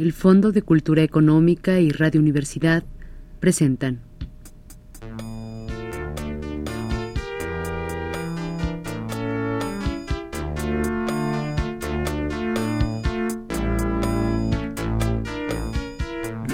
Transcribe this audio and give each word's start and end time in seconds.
el 0.00 0.14
Fondo 0.14 0.50
de 0.50 0.62
Cultura 0.62 1.02
Económica 1.02 1.78
y 1.78 1.90
Radio 1.90 2.22
Universidad 2.22 2.84
presentan. 3.38 4.00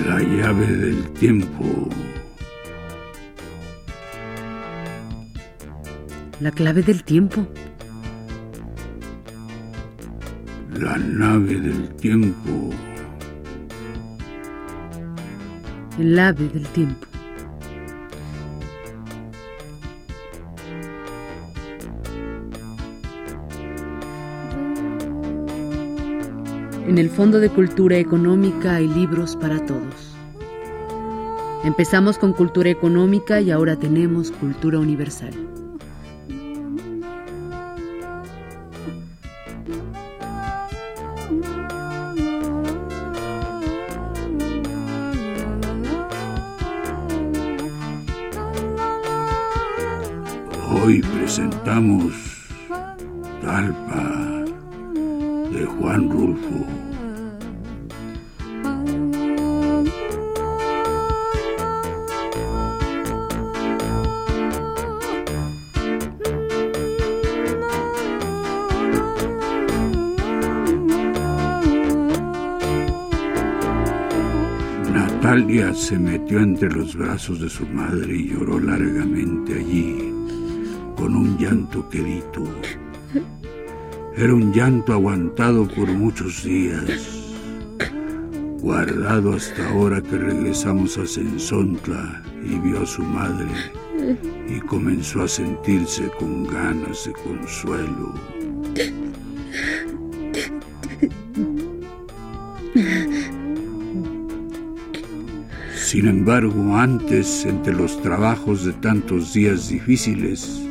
La 0.05 0.21
llave 0.21 0.67
del 0.67 1.05
tiempo. 1.13 1.89
La 6.41 6.51
clave 6.51 6.83
del 6.83 7.05
tiempo. 7.05 7.47
La 10.81 10.99
nave 10.99 11.61
del 11.61 11.89
tiempo. 11.95 12.73
El 15.99 16.19
ave 16.19 16.49
del 16.49 16.67
tiempo. 16.69 17.07
En 26.87 26.99
el 26.99 27.09
Fondo 27.09 27.41
de 27.41 27.49
Cultura 27.49 27.97
Económica 27.97 28.75
hay 28.75 28.89
libros 28.89 29.37
para 29.37 29.65
todos. 29.65 30.15
Empezamos 31.65 32.19
con 32.19 32.35
cultura 32.35 32.69
económica 32.69 33.41
y 33.41 33.51
ahora 33.51 33.77
tenemos 33.77 34.31
cultura 34.31 34.79
universal. 34.79 35.33
Hoy 50.83 51.01
presentamos 51.01 52.13
Talpa 53.41 54.45
de 55.51 55.65
Juan 55.65 56.11
Rulfo. 56.11 56.67
Natalia 74.93 75.75
se 75.75 75.99
metió 75.99 76.39
entre 76.41 76.71
los 76.71 76.95
brazos 76.95 77.41
de 77.41 77.49
su 77.49 77.67
madre 77.67 78.15
y 78.15 78.29
lloró 78.29 78.61
largamente 78.61 79.55
allí, 79.55 80.13
con 81.07 81.15
un 81.15 81.39
llanto 81.39 81.89
quedito. 81.89 82.43
Era 84.17 84.35
un 84.35 84.53
llanto 84.53 84.93
aguantado 84.93 85.69
por 85.69 85.87
muchos 85.87 86.43
días, 86.43 86.83
guardado 88.61 89.35
hasta 89.35 89.69
ahora 89.69 90.03
que 90.03 90.19
regresamos 90.19 90.99
a 90.99 91.07
Sensontla 91.07 92.25
y 92.45 92.59
vio 92.59 92.83
a 92.83 92.87
su 92.87 93.05
madre 93.05 93.47
y 94.49 94.59
comenzó 94.63 95.23
a 95.23 95.29
sentirse 95.29 96.11
con 96.19 96.43
ganas 96.43 97.05
de 97.05 97.13
consuelo. 97.13 98.13
Sin 105.73 106.09
embargo, 106.09 106.77
antes, 106.77 107.45
entre 107.45 107.75
los 107.75 108.03
trabajos 108.03 108.65
de 108.65 108.73
tantos 108.73 109.33
días 109.35 109.69
difíciles, 109.69 110.66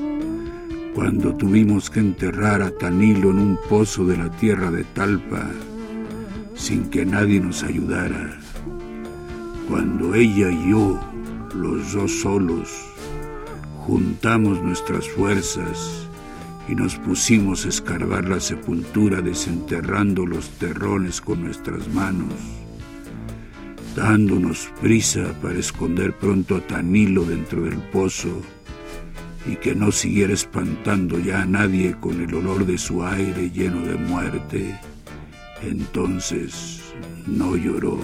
cuando 0.96 1.36
tuvimos 1.36 1.90
que 1.90 2.00
enterrar 2.00 2.62
a 2.62 2.72
Tanilo 2.72 3.32
en 3.32 3.40
un 3.40 3.60
pozo 3.70 4.06
de 4.06 4.16
la 4.16 4.32
tierra 4.32 4.72
de 4.72 4.86
Talpa, 4.86 5.52
sin 6.56 6.90
que 6.90 7.06
nadie 7.06 7.42
nos 7.42 7.64
ayudara, 7.64 8.40
cuando 9.70 10.16
ella 10.16 10.50
y 10.50 10.72
yo, 10.72 10.98
los 11.54 11.92
dos 11.92 12.22
solos, 12.22 12.74
juntamos 13.86 14.64
nuestras 14.64 15.10
fuerzas 15.10 16.08
y 16.70 16.76
nos 16.76 16.96
pusimos 16.96 17.66
a 17.66 17.70
escarbar 17.70 18.30
la 18.30 18.40
sepultura 18.40 19.22
desenterrando 19.22 20.26
los 20.26 20.48
terrones 20.52 21.20
con 21.20 21.44
nuestras 21.44 21.90
manos, 21.94 22.34
dándonos 23.98 24.72
prisa 24.82 25.34
para 25.42 25.60
esconder 25.60 26.18
pronto 26.18 26.56
a 26.56 26.62
Tanilo 26.62 27.26
dentro 27.26 27.64
del 27.64 27.80
pozo 27.92 28.42
y 29.48 29.56
que 29.58 29.76
no 29.76 29.92
siguiera 29.92 30.34
espantando 30.34 31.20
ya 31.20 31.42
a 31.44 31.46
nadie 31.46 31.96
con 32.00 32.22
el 32.22 32.34
olor 32.34 32.66
de 32.66 32.78
su 32.78 33.04
aire 33.04 33.52
lleno 33.52 33.82
de 33.86 33.96
muerte, 33.96 34.80
entonces 35.62 36.82
no 37.28 37.56
lloró. 37.56 38.00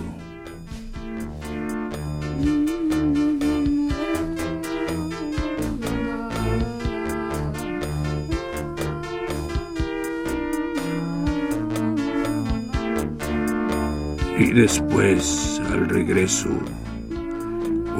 Y 14.38 14.54
después, 14.54 15.62
al 15.70 15.88
regreso, 15.88 16.50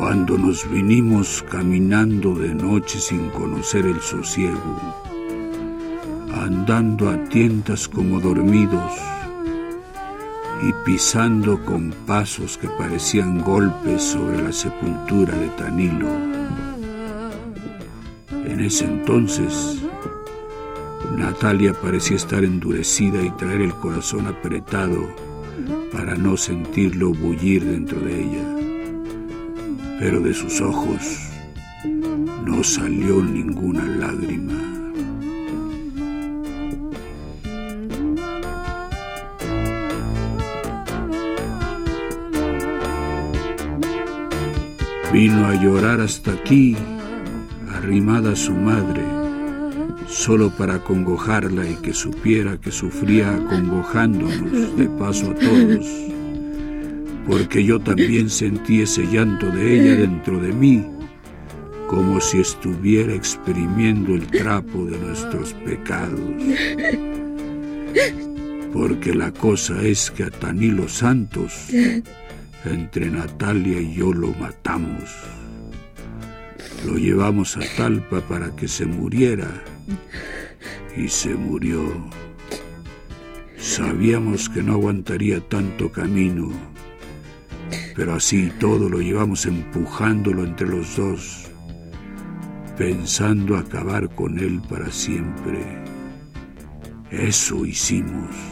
cuando 0.02 0.36
nos 0.36 0.68
vinimos 0.68 1.46
caminando 1.48 2.34
de 2.34 2.56
noche 2.56 3.00
sin 3.00 3.30
conocer 3.30 3.86
el 3.86 4.02
sosiego, 4.02 4.98
andando 6.34 7.08
a 7.08 7.24
tientas 7.26 7.88
como 7.88 8.20
dormidos 8.20 8.94
y 10.68 10.74
pisando 10.84 11.64
con 11.64 11.92
pasos 12.08 12.58
que 12.58 12.68
parecían 12.68 13.44
golpes 13.44 14.02
sobre 14.02 14.42
la 14.42 14.52
sepultura 14.52 15.38
de 15.38 15.50
Tanilo. 15.50 16.10
En 18.48 18.60
ese 18.60 18.86
entonces, 18.86 19.84
Natalia 21.16 21.76
parecía 21.80 22.18
estar 22.18 22.44
endurecida 22.44 23.22
y 23.22 23.30
traer 23.30 23.62
el 23.62 23.74
corazón 23.76 24.26
apretado 24.26 25.16
para 25.92 26.16
no 26.16 26.38
sentirlo 26.38 27.14
bullir 27.14 27.64
dentro 27.64 28.00
de 28.00 28.20
ella 28.20 28.51
pero 30.02 30.20
de 30.20 30.34
sus 30.34 30.60
ojos 30.62 31.30
no 32.44 32.64
salió 32.64 33.22
ninguna 33.22 33.86
lágrima. 33.86 34.54
Vino 45.14 45.46
a 45.46 45.54
llorar 45.62 46.02
hasta 46.02 46.32
aquí, 46.32 46.76
arrimada 47.72 48.32
a 48.32 48.36
su 48.36 48.54
madre, 48.54 49.04
solo 50.08 50.50
para 50.50 50.80
congojarla 50.80 51.70
y 51.70 51.76
que 51.76 51.94
supiera 51.94 52.58
que 52.60 52.72
sufría 52.72 53.36
acongojándonos 53.36 54.76
de 54.76 54.90
paso 54.98 55.30
a 55.30 55.36
todos 55.36 56.12
porque 57.28 57.64
yo 57.64 57.80
también 57.80 58.30
sentí 58.30 58.82
ese 58.82 59.06
llanto 59.06 59.48
de 59.48 59.80
ella 59.80 59.96
dentro 59.96 60.40
de 60.40 60.52
mí, 60.52 60.86
como 61.88 62.20
si 62.20 62.40
estuviera 62.40 63.14
exprimiendo 63.14 64.16
el 64.16 64.26
trapo 64.28 64.86
de 64.86 64.98
nuestros 64.98 65.54
pecados. 65.54 66.20
Porque 68.74 69.14
la 69.14 69.32
cosa 69.32 69.82
es 69.82 70.10
que 70.10 70.24
a 70.24 70.30
Tanilo 70.30 70.88
Santos, 70.88 71.68
entre 72.66 73.10
Natalia 73.10 73.82
y 73.82 73.94
yo 73.94 74.14
lo 74.14 74.30
matamos. 74.34 75.12
Lo 76.86 76.98
llevamos 76.98 77.58
a 77.58 77.62
Talpa 77.78 78.22
para 78.22 78.56
que 78.56 78.68
se 78.68 78.86
muriera 78.86 79.48
y 80.98 81.08
se 81.10 81.36
murió. 81.36 81.84
Sabíamos 83.58 84.50
que 84.50 84.64
no 84.64 84.74
aguantaría 84.74 85.40
tanto 85.42 85.92
camino 85.92 86.71
pero 88.02 88.16
así 88.16 88.52
todo 88.60 88.90
lo 88.90 89.00
llevamos 89.00 89.46
empujándolo 89.46 90.44
entre 90.44 90.68
los 90.68 90.98
dos, 90.98 91.52
pensando 92.76 93.56
acabar 93.56 94.10
con 94.16 94.40
él 94.40 94.60
para 94.68 94.90
siempre. 94.90 95.60
Eso 97.12 97.64
hicimos. 97.64 98.51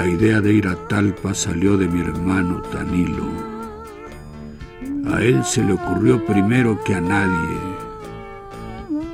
La 0.00 0.08
idea 0.08 0.40
de 0.40 0.54
ir 0.54 0.66
a 0.66 0.76
Talpa 0.88 1.34
salió 1.34 1.76
de 1.76 1.86
mi 1.86 2.00
hermano 2.00 2.62
Tanilo. 2.72 3.28
A 5.12 5.20
él 5.20 5.44
se 5.44 5.62
le 5.62 5.74
ocurrió 5.74 6.24
primero 6.24 6.82
que 6.84 6.94
a 6.94 7.02
nadie. 7.02 7.58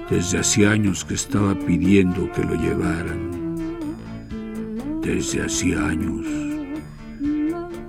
Desde 0.08 0.38
hacía 0.38 0.70
años 0.70 1.04
que 1.04 1.14
estaba 1.14 1.56
pidiendo 1.56 2.30
que 2.30 2.44
lo 2.44 2.54
llevaran. 2.54 3.32
Desde 5.02 5.42
hacía 5.42 5.84
años. 5.84 6.24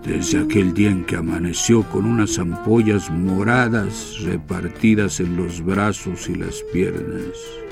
Desde 0.04 0.40
aquel 0.40 0.74
día 0.74 0.90
en 0.90 1.06
que 1.06 1.18
amaneció 1.18 1.84
con 1.84 2.04
unas 2.04 2.40
ampollas 2.40 3.12
moradas 3.12 4.18
repartidas 4.24 5.20
en 5.20 5.38
los 5.38 5.64
brazos 5.64 6.28
y 6.30 6.34
las 6.34 6.64
piernas 6.74 7.67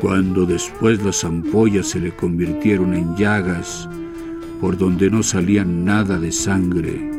cuando 0.00 0.46
después 0.46 1.02
las 1.02 1.24
ampollas 1.24 1.88
se 1.88 2.00
le 2.00 2.10
convirtieron 2.12 2.94
en 2.94 3.14
llagas 3.16 3.88
por 4.60 4.78
donde 4.78 5.10
no 5.10 5.22
salía 5.22 5.64
nada 5.64 6.18
de 6.18 6.32
sangre, 6.32 7.10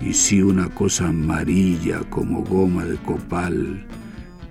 y 0.00 0.12
sí 0.12 0.42
una 0.42 0.68
cosa 0.68 1.08
amarilla 1.08 2.00
como 2.10 2.44
goma 2.44 2.84
de 2.84 2.96
copal 2.98 3.84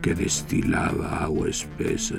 que 0.02 0.14
destilaba 0.14 1.24
agua 1.24 1.50
espesa. 1.50 2.16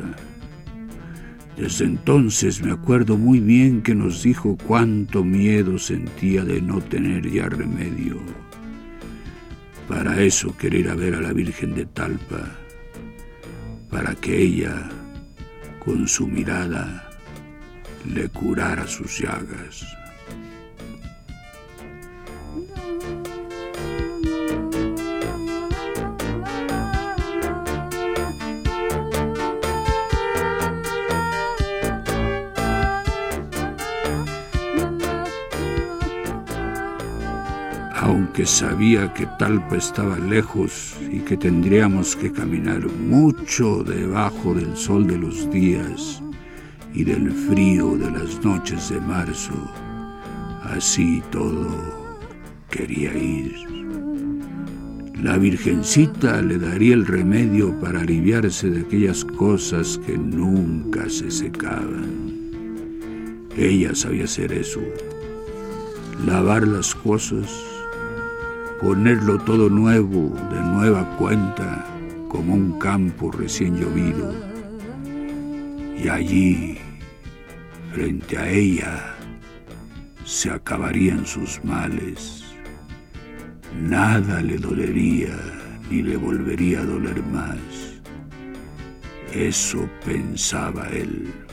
Desde 1.56 1.84
entonces 1.84 2.62
me 2.62 2.72
acuerdo 2.72 3.16
muy 3.16 3.40
bien 3.40 3.82
que 3.82 3.94
nos 3.94 4.22
dijo 4.22 4.56
cuánto 4.66 5.24
miedo 5.24 5.78
sentía 5.78 6.44
de 6.44 6.60
no 6.60 6.80
tener 6.80 7.30
ya 7.30 7.48
remedio. 7.48 8.18
Para 9.88 10.22
eso 10.22 10.56
quería 10.56 10.80
ir 10.80 10.88
a 10.88 10.94
ver 10.94 11.14
a 11.14 11.20
la 11.20 11.32
Virgen 11.32 11.74
de 11.74 11.84
Talpa, 11.86 12.58
para 13.90 14.14
que 14.14 14.42
ella 14.42 14.90
con 15.84 16.08
su 16.08 16.26
mirada 16.26 17.10
le 18.06 18.28
curara 18.28 18.86
sus 18.86 19.18
llagas. 19.18 19.84
Sabía 38.46 39.12
que 39.14 39.26
Talpa 39.38 39.76
estaba 39.76 40.18
lejos 40.18 40.96
y 41.10 41.20
que 41.20 41.36
tendríamos 41.36 42.16
que 42.16 42.32
caminar 42.32 42.86
mucho 42.86 43.84
debajo 43.84 44.54
del 44.54 44.76
sol 44.76 45.06
de 45.06 45.18
los 45.18 45.50
días 45.50 46.22
y 46.92 47.04
del 47.04 47.30
frío 47.30 47.96
de 47.96 48.10
las 48.10 48.42
noches 48.44 48.90
de 48.90 49.00
marzo, 49.00 49.54
así 50.62 51.22
todo 51.30 51.68
quería 52.70 53.14
ir. 53.16 53.54
La 55.22 55.38
Virgencita 55.38 56.42
le 56.42 56.58
daría 56.58 56.94
el 56.94 57.06
remedio 57.06 57.78
para 57.80 58.00
aliviarse 58.00 58.68
de 58.68 58.80
aquellas 58.80 59.24
cosas 59.24 59.98
que 60.06 60.18
nunca 60.18 61.08
se 61.08 61.30
secaban. 61.30 62.34
Ella 63.56 63.94
sabía 63.94 64.24
hacer 64.24 64.52
eso, 64.52 64.80
lavar 66.26 66.66
las 66.66 66.94
cosas 66.94 67.48
ponerlo 68.80 69.38
todo 69.38 69.68
nuevo, 69.68 70.36
de 70.50 70.60
nueva 70.60 71.16
cuenta, 71.16 71.86
como 72.28 72.54
un 72.54 72.78
campo 72.78 73.30
recién 73.30 73.76
llovido. 73.76 74.34
Y 75.96 76.08
allí, 76.08 76.78
frente 77.92 78.36
a 78.36 78.48
ella, 78.48 79.14
se 80.24 80.50
acabarían 80.50 81.26
sus 81.26 81.62
males. 81.64 82.44
Nada 83.80 84.40
le 84.42 84.58
dolería 84.58 85.36
ni 85.90 86.02
le 86.02 86.16
volvería 86.16 86.80
a 86.80 86.84
doler 86.84 87.22
más. 87.24 87.58
Eso 89.32 89.88
pensaba 90.04 90.88
él. 90.88 91.43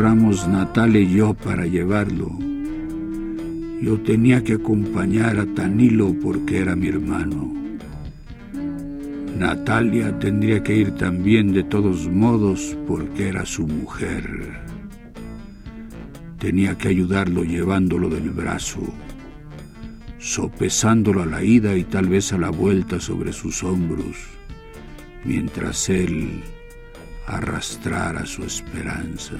Agarramos 0.00 0.48
Natalia 0.48 1.00
y 1.00 1.16
yo 1.16 1.34
para 1.34 1.66
llevarlo. 1.66 2.30
Yo 3.82 4.00
tenía 4.00 4.42
que 4.42 4.54
acompañar 4.54 5.38
a 5.38 5.44
Tanilo 5.54 6.14
porque 6.22 6.56
era 6.56 6.74
mi 6.74 6.88
hermano. 6.88 7.52
Natalia 9.38 10.18
tendría 10.18 10.62
que 10.62 10.74
ir 10.74 10.92
también 10.92 11.52
de 11.52 11.64
todos 11.64 12.08
modos 12.08 12.78
porque 12.88 13.28
era 13.28 13.44
su 13.44 13.66
mujer. 13.66 14.24
Tenía 16.38 16.78
que 16.78 16.88
ayudarlo 16.88 17.44
llevándolo 17.44 18.08
del 18.08 18.30
brazo, 18.30 18.80
sopesándolo 20.18 21.24
a 21.24 21.26
la 21.26 21.44
ida 21.44 21.76
y 21.76 21.84
tal 21.84 22.08
vez 22.08 22.32
a 22.32 22.38
la 22.38 22.48
vuelta 22.48 23.00
sobre 23.00 23.34
sus 23.34 23.62
hombros, 23.62 24.16
mientras 25.26 25.90
él 25.90 26.42
arrastrar 27.26 28.16
a 28.16 28.24
su 28.24 28.44
esperanza. 28.44 29.36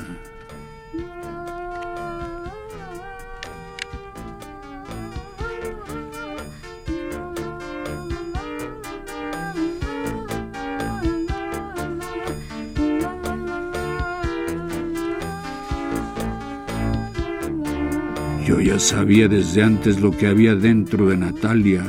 Sabía 18.80 19.28
desde 19.28 19.62
antes 19.62 20.00
lo 20.00 20.10
que 20.10 20.26
había 20.26 20.54
dentro 20.54 21.06
de 21.06 21.16
Natalia, 21.16 21.84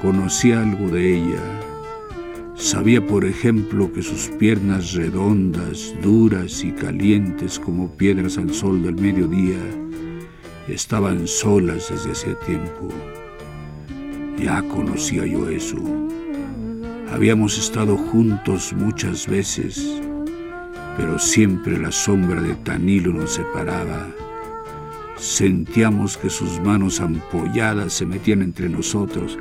conocía 0.00 0.62
algo 0.62 0.88
de 0.88 1.16
ella 1.16 1.56
Sabía, 2.56 3.06
por 3.06 3.26
ejemplo, 3.26 3.92
que 3.92 4.02
sus 4.02 4.28
piernas 4.38 4.94
redondas, 4.94 5.94
duras 6.02 6.64
y 6.64 6.72
calientes 6.72 7.58
como 7.58 7.90
piedras 7.90 8.38
al 8.38 8.52
sol 8.54 8.82
del 8.82 8.94
mediodía, 8.94 9.60
estaban 10.66 11.28
solas 11.28 11.90
desde 11.90 12.12
hacía 12.12 12.34
tiempo. 12.40 12.88
Ya 14.38 14.62
conocía 14.62 15.26
yo 15.26 15.50
eso. 15.50 15.76
Habíamos 17.12 17.58
estado 17.58 17.98
juntos 17.98 18.72
muchas 18.72 19.26
veces, 19.26 20.00
pero 20.96 21.18
siempre 21.18 21.78
la 21.78 21.92
sombra 21.92 22.40
de 22.40 22.54
Tanilo 22.54 23.12
nos 23.12 23.34
separaba. 23.34 24.08
Sentíamos 25.16 26.18
que 26.18 26.28
sus 26.28 26.60
manos 26.60 27.00
ampolladas 27.00 27.94
se 27.94 28.04
metían 28.04 28.42
entre 28.42 28.68
nosotros 28.68 29.38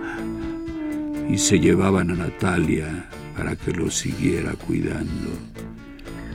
y 1.29 1.37
se 1.37 1.59
llevaban 1.59 2.11
a 2.11 2.15
Natalia 2.15 3.09
para 3.35 3.55
que 3.55 3.71
lo 3.71 3.91
siguiera 3.91 4.53
cuidando. 4.53 5.31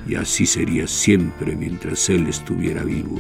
Y 0.07 0.15
así 0.17 0.45
sería 0.45 0.87
siempre 0.87 1.57
mientras 1.57 2.09
él 2.11 2.27
estuviera 2.27 2.83
vivo. 2.85 3.19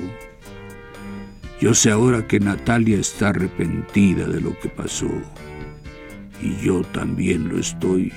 Yo 1.60 1.74
sé 1.74 1.90
ahora 1.90 2.26
que 2.26 2.40
Natalia 2.40 2.98
está 2.98 3.28
arrepentida 3.28 4.26
de 4.26 4.40
lo 4.40 4.58
que 4.58 4.68
pasó. 4.68 5.10
Y 6.42 6.56
yo 6.64 6.82
también 6.82 7.48
lo 7.48 7.58
estoy. 7.58 8.12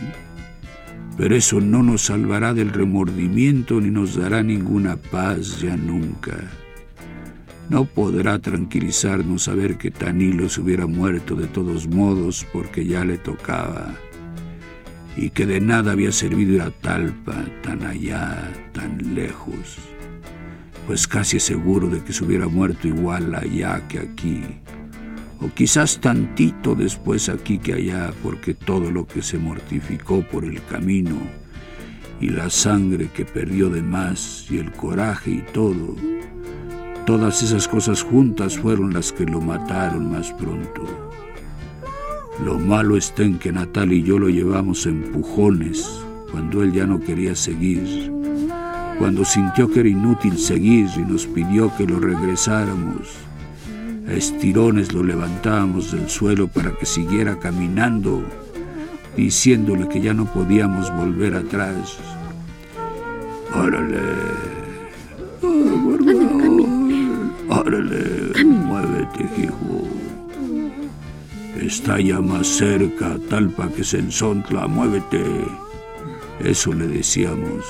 Pero 1.17 1.36
eso 1.36 1.62
no 1.62 1.83
nos 1.83 2.03
salvará 2.03 2.53
del 2.53 2.72
remordimiento 2.72 3.79
ni 3.79 3.91
nos 3.91 4.15
dará 4.15 4.43
ninguna 4.43 4.98
paz 4.98 5.62
ya 5.62 5.77
nunca. 5.77 6.38
No 7.70 7.86
podrá 7.86 8.39
tranquilizarnos 8.39 9.43
saber 9.43 9.77
que 9.77 9.91
Tanilo 9.91 10.50
se 10.50 10.62
hubiera 10.62 10.86
muerto 10.86 11.36
de 11.36 11.48
todos 11.48 11.88
modos 11.88 12.46
porque 12.51 12.86
ya 12.86 13.05
le 13.05 13.17
tocaba 13.17 13.96
y 15.15 15.29
que 15.29 15.46
de 15.46 15.62
nada 15.62 15.91
había 15.91 16.12
servido 16.12 16.55
ir 16.55 16.62
a 16.62 16.72
Talpa, 16.72 17.46
tan 17.62 17.84
allá, 17.84 18.51
tan 18.74 19.13
lejos, 19.13 19.77
pues 20.88 21.08
casi 21.08 21.39
seguro 21.39 21.88
de 21.88 22.03
que 22.03 22.13
se 22.13 22.24
hubiera 22.24 22.48
muerto 22.48 22.88
igual 22.88 23.36
allá 23.36 23.88
que 23.88 24.00
aquí, 24.00 24.41
o 25.39 25.50
quizás 25.53 26.00
tantito 26.00 26.74
después 26.74 27.29
aquí 27.29 27.60
que 27.60 27.74
allá, 27.74 28.12
porque 28.24 28.53
todo 28.53 28.89
lo 28.91 29.05
que 29.05 29.22
se 29.22 29.38
mortificó 29.38 30.24
por 30.24 30.46
el 30.46 30.63
camino, 30.65 31.17
y 32.20 32.29
la 32.29 32.50
sangre 32.50 33.10
que 33.13 33.25
perdió 33.25 33.70
de 33.70 33.82
más, 33.82 34.48
y 34.50 34.58
el 34.58 34.72
coraje 34.72 35.32
y 35.32 35.43
todo, 35.53 35.96
todas 37.05 37.43
esas 37.43 37.67
cosas 37.67 38.01
juntas 38.01 38.57
fueron 38.57 38.93
las 38.93 39.12
que 39.12 39.25
lo 39.25 39.41
mataron 39.41 40.12
más 40.12 40.31
pronto. 40.33 40.86
Lo 42.43 42.57
malo 42.57 42.98
está 42.98 43.24
en 43.24 43.38
que 43.38 43.51
Natal 43.51 43.91
y 43.93 44.03
yo 44.03 44.17
lo 44.17 44.29
llevamos 44.29 44.86
empujones, 44.86 45.88
cuando 46.31 46.63
él 46.63 46.72
ya 46.74 46.86
no 46.86 47.00
quería 47.00 47.36
seguir, 47.36 48.12
cuando 48.98 49.24
sintió 49.24 49.69
que 49.69 49.81
era 49.81 49.89
inútil 49.89 50.38
seguir 50.38 50.88
y 50.95 51.01
nos 51.01 51.27
pidió 51.27 51.75
que 51.77 51.86
lo 51.86 52.00
regresáramos. 52.00 53.17
A 54.07 54.13
estirones 54.13 54.93
lo 54.93 55.03
levantábamos 55.03 55.91
del 55.91 56.10
suelo 56.10 56.48
para 56.48 56.72
que 56.72 56.86
siguiera 56.86 57.39
caminando, 57.39 58.24
diciéndole 59.15 59.88
que 59.88 60.01
ya 60.01 60.13
no 60.13 60.25
podíamos 60.25 60.93
volver 60.95 61.36
atrás. 61.36 61.98
¡Órale! 63.55 64.00
¡Órale! 67.55 68.33
¡Muévete, 68.45 69.29
hijo! 69.38 69.88
Está 71.62 72.00
ya 72.00 72.19
más 72.19 72.48
cerca, 72.48 73.19
Talpa 73.29 73.69
que 73.69 73.83
Sensontla, 73.83 74.65
muévete. 74.65 75.24
Eso 76.39 76.74
le 76.74 76.88
decíamos. 76.88 77.63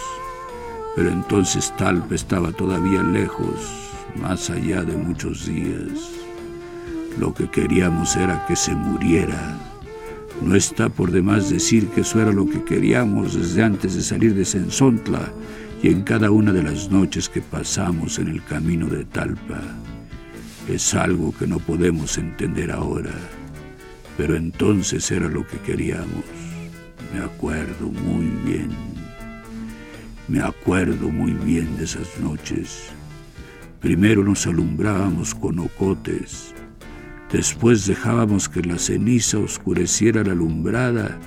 Pero 0.96 1.10
entonces 1.10 1.74
Talpa 1.76 2.16
estaba 2.16 2.54
todavía 2.54 3.04
lejos, 3.04 3.92
más 4.16 4.50
allá 4.50 4.84
de 4.84 4.96
muchos 4.96 5.48
días. 5.48 6.12
Lo 7.20 7.34
que 7.34 7.50
queríamos 7.50 8.16
era 8.16 8.46
que 8.48 8.56
se 8.56 8.74
muriera. 8.74 9.60
No 10.42 10.56
está 10.56 10.88
por 10.88 11.12
demás 11.12 11.50
decir 11.50 11.90
que 11.90 12.02
eso 12.02 12.22
era 12.22 12.32
lo 12.32 12.46
que 12.46 12.64
queríamos 12.64 13.36
desde 13.36 13.64
antes 13.64 13.96
de 13.96 14.02
salir 14.02 14.34
de 14.34 14.46
Sensontla 14.46 15.30
y 15.84 15.90
en 15.90 16.02
cada 16.04 16.32
una 16.32 16.54
de 16.54 16.64
las 16.64 16.90
noches 16.90 17.28
que 17.28 17.42
pasamos 17.42 18.18
en 18.18 18.30
el 18.30 18.42
camino 18.46 18.88
de 18.88 19.04
Talpa. 19.04 19.62
Es 20.70 20.94
algo 20.94 21.34
que 21.38 21.46
no 21.46 21.60
podemos 21.60 22.18
entender 22.18 22.72
ahora, 22.72 23.12
pero 24.16 24.38
entonces 24.38 25.12
era 25.12 25.28
lo 25.28 25.46
que 25.46 25.58
queríamos. 25.58 26.24
Me 27.14 27.20
acuerdo 27.20 27.88
muy 27.88 28.28
bien. 28.46 28.70
Me 30.30 30.40
acuerdo 30.40 31.10
muy 31.10 31.34
bien 31.34 31.76
de 31.78 31.84
esas 31.84 32.18
noches. 32.22 32.86
Primero 33.82 34.24
nos 34.24 34.48
alumbrábamos 34.48 35.36
con 35.36 35.60
ocotes, 35.60 36.56
después 37.30 37.86
dejábamos 37.86 38.48
que 38.48 38.62
la 38.62 38.80
ceniza 38.80 39.40
oscureciera 39.40 40.24
la 40.24 40.32
alumbrada 40.32 41.20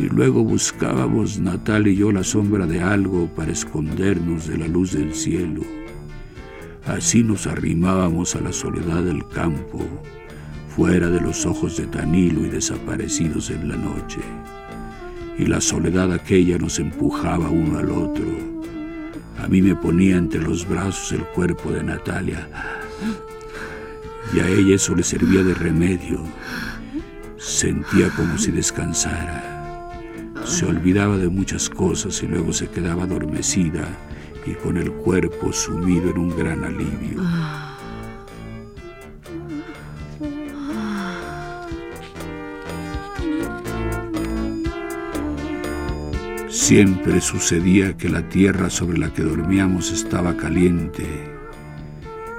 y 0.00 0.08
luego 0.08 0.42
buscábamos 0.42 1.38
Natal 1.38 1.86
y 1.86 1.96
yo 1.96 2.10
la 2.10 2.24
sombra 2.24 2.66
de 2.66 2.80
algo 2.80 3.28
para 3.34 3.52
escondernos 3.52 4.46
de 4.46 4.56
la 4.56 4.66
luz 4.66 4.92
del 4.92 5.14
cielo. 5.14 5.60
Así 6.86 7.22
nos 7.22 7.46
arrimábamos 7.46 8.34
a 8.34 8.40
la 8.40 8.52
soledad 8.52 9.02
del 9.02 9.28
campo, 9.28 9.80
fuera 10.74 11.08
de 11.10 11.20
los 11.20 11.44
ojos 11.44 11.76
de 11.76 11.86
Tanilo 11.86 12.46
y 12.46 12.48
desaparecidos 12.48 13.50
en 13.50 13.68
la 13.68 13.76
noche. 13.76 14.20
Y 15.38 15.44
la 15.44 15.60
soledad 15.60 16.12
aquella 16.12 16.56
nos 16.56 16.78
empujaba 16.78 17.50
uno 17.50 17.78
al 17.78 17.90
otro. 17.90 18.26
A 19.38 19.48
mí 19.48 19.60
me 19.60 19.74
ponía 19.76 20.16
entre 20.16 20.40
los 20.40 20.66
brazos 20.66 21.12
el 21.12 21.24
cuerpo 21.26 21.70
de 21.72 21.82
Natalia 21.82 22.48
y 24.32 24.40
a 24.40 24.48
ella 24.48 24.76
eso 24.76 24.94
le 24.94 25.02
servía 25.02 25.42
de 25.42 25.54
remedio. 25.54 26.22
Sentía 27.36 28.08
como 28.10 28.38
si 28.38 28.50
descansara. 28.50 29.59
Se 30.50 30.66
olvidaba 30.66 31.16
de 31.16 31.28
muchas 31.28 31.70
cosas 31.70 32.20
y 32.24 32.26
luego 32.26 32.52
se 32.52 32.68
quedaba 32.68 33.04
adormecida 33.04 33.88
y 34.44 34.54
con 34.54 34.76
el 34.76 34.90
cuerpo 34.90 35.52
sumido 35.52 36.10
en 36.10 36.18
un 36.18 36.36
gran 36.36 36.64
alivio. 36.64 37.22
Siempre 46.48 47.20
sucedía 47.20 47.96
que 47.96 48.08
la 48.08 48.28
tierra 48.28 48.70
sobre 48.70 48.98
la 48.98 49.12
que 49.12 49.22
dormíamos 49.22 49.92
estaba 49.92 50.36
caliente 50.36 51.06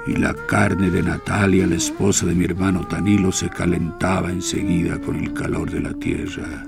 y 0.05 0.17
la 0.17 0.33
carne 0.47 0.89
de 0.89 1.01
Natalia, 1.01 1.65
la 1.65 1.75
esposa 1.75 2.25
de 2.25 2.35
mi 2.35 2.43
hermano 2.43 2.85
Tanilo, 2.85 3.31
se 3.31 3.49
calentaba 3.49 4.29
enseguida 4.31 4.99
con 4.99 5.15
el 5.15 5.31
calor 5.31 5.71
de 5.71 5.79
la 5.79 5.93
tierra. 5.93 6.65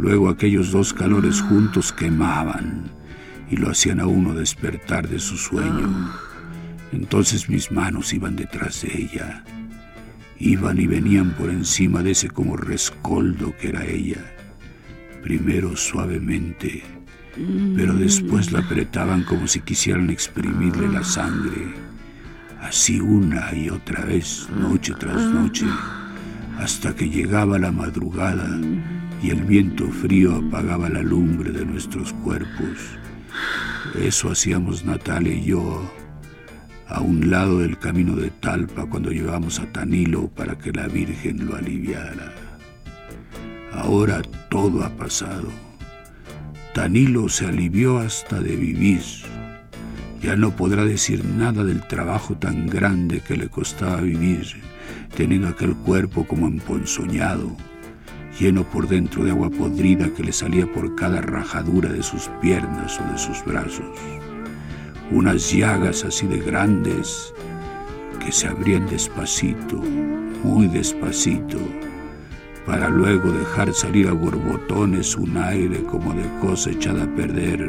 Luego 0.00 0.30
aquellos 0.30 0.70
dos 0.70 0.94
calores 0.94 1.42
juntos 1.42 1.92
quemaban 1.92 2.90
y 3.50 3.56
lo 3.56 3.70
hacían 3.70 4.00
a 4.00 4.06
uno 4.06 4.32
despertar 4.32 5.06
de 5.06 5.18
su 5.18 5.36
sueño. 5.36 6.10
Entonces 6.90 7.50
mis 7.50 7.70
manos 7.70 8.14
iban 8.14 8.34
detrás 8.34 8.80
de 8.80 8.96
ella. 8.96 9.44
Iban 10.38 10.80
y 10.80 10.86
venían 10.86 11.32
por 11.32 11.50
encima 11.50 12.02
de 12.02 12.12
ese 12.12 12.30
como 12.30 12.56
rescoldo 12.56 13.54
que 13.58 13.68
era 13.68 13.84
ella. 13.84 14.24
Primero 15.22 15.76
suavemente, 15.76 16.82
pero 17.76 17.92
después 17.92 18.52
la 18.52 18.60
apretaban 18.60 19.22
como 19.24 19.46
si 19.46 19.60
quisieran 19.60 20.08
exprimirle 20.08 20.88
la 20.88 21.04
sangre. 21.04 21.74
Así 22.62 23.00
una 23.00 23.54
y 23.54 23.68
otra 23.68 24.06
vez, 24.06 24.48
noche 24.58 24.94
tras 24.98 25.22
noche, 25.26 25.66
hasta 26.58 26.94
que 26.94 27.10
llegaba 27.10 27.58
la 27.58 27.70
madrugada 27.70 28.48
y 29.22 29.30
el 29.30 29.42
viento 29.42 29.86
frío 29.88 30.36
apagaba 30.36 30.88
la 30.88 31.02
lumbre 31.02 31.50
de 31.50 31.64
nuestros 31.64 32.12
cuerpos. 32.12 32.98
Eso 34.00 34.30
hacíamos 34.30 34.84
Natalia 34.84 35.34
y 35.34 35.44
yo 35.44 35.90
a 36.88 37.00
un 37.00 37.30
lado 37.30 37.58
del 37.58 37.78
camino 37.78 38.16
de 38.16 38.30
Talpa 38.30 38.86
cuando 38.86 39.10
llevamos 39.10 39.60
a 39.60 39.66
Tanilo 39.66 40.28
para 40.28 40.56
que 40.56 40.72
la 40.72 40.88
Virgen 40.88 41.46
lo 41.46 41.56
aliviara. 41.56 42.32
Ahora 43.72 44.22
todo 44.48 44.82
ha 44.84 44.90
pasado. 44.90 45.48
Tanilo 46.74 47.28
se 47.28 47.46
alivió 47.46 47.98
hasta 47.98 48.40
de 48.40 48.56
vivir. 48.56 49.02
Ya 50.22 50.36
no 50.36 50.54
podrá 50.54 50.84
decir 50.84 51.24
nada 51.24 51.64
del 51.64 51.86
trabajo 51.86 52.36
tan 52.36 52.66
grande 52.66 53.20
que 53.20 53.36
le 53.36 53.48
costaba 53.48 54.00
vivir, 54.00 54.46
teniendo 55.16 55.48
aquel 55.48 55.74
cuerpo 55.74 56.26
como 56.26 56.46
emponzoñado 56.46 57.56
lleno 58.40 58.64
por 58.64 58.88
dentro 58.88 59.22
de 59.22 59.32
agua 59.32 59.50
podrida 59.50 60.08
que 60.14 60.24
le 60.24 60.32
salía 60.32 60.66
por 60.72 60.94
cada 60.94 61.20
rajadura 61.20 61.92
de 61.92 62.02
sus 62.02 62.28
piernas 62.40 62.98
o 62.98 63.12
de 63.12 63.18
sus 63.18 63.44
brazos. 63.44 63.84
Unas 65.10 65.52
llagas 65.52 66.04
así 66.04 66.26
de 66.26 66.38
grandes 66.38 67.34
que 68.24 68.32
se 68.32 68.46
abrían 68.46 68.88
despacito, 68.88 69.76
muy 70.42 70.68
despacito, 70.68 71.58
para 72.64 72.88
luego 72.88 73.30
dejar 73.30 73.74
salir 73.74 74.08
a 74.08 74.12
borbotones 74.12 75.16
un 75.16 75.36
aire 75.36 75.82
como 75.84 76.14
de 76.14 76.26
cosa 76.40 76.70
echada 76.70 77.04
a 77.04 77.14
perder 77.16 77.68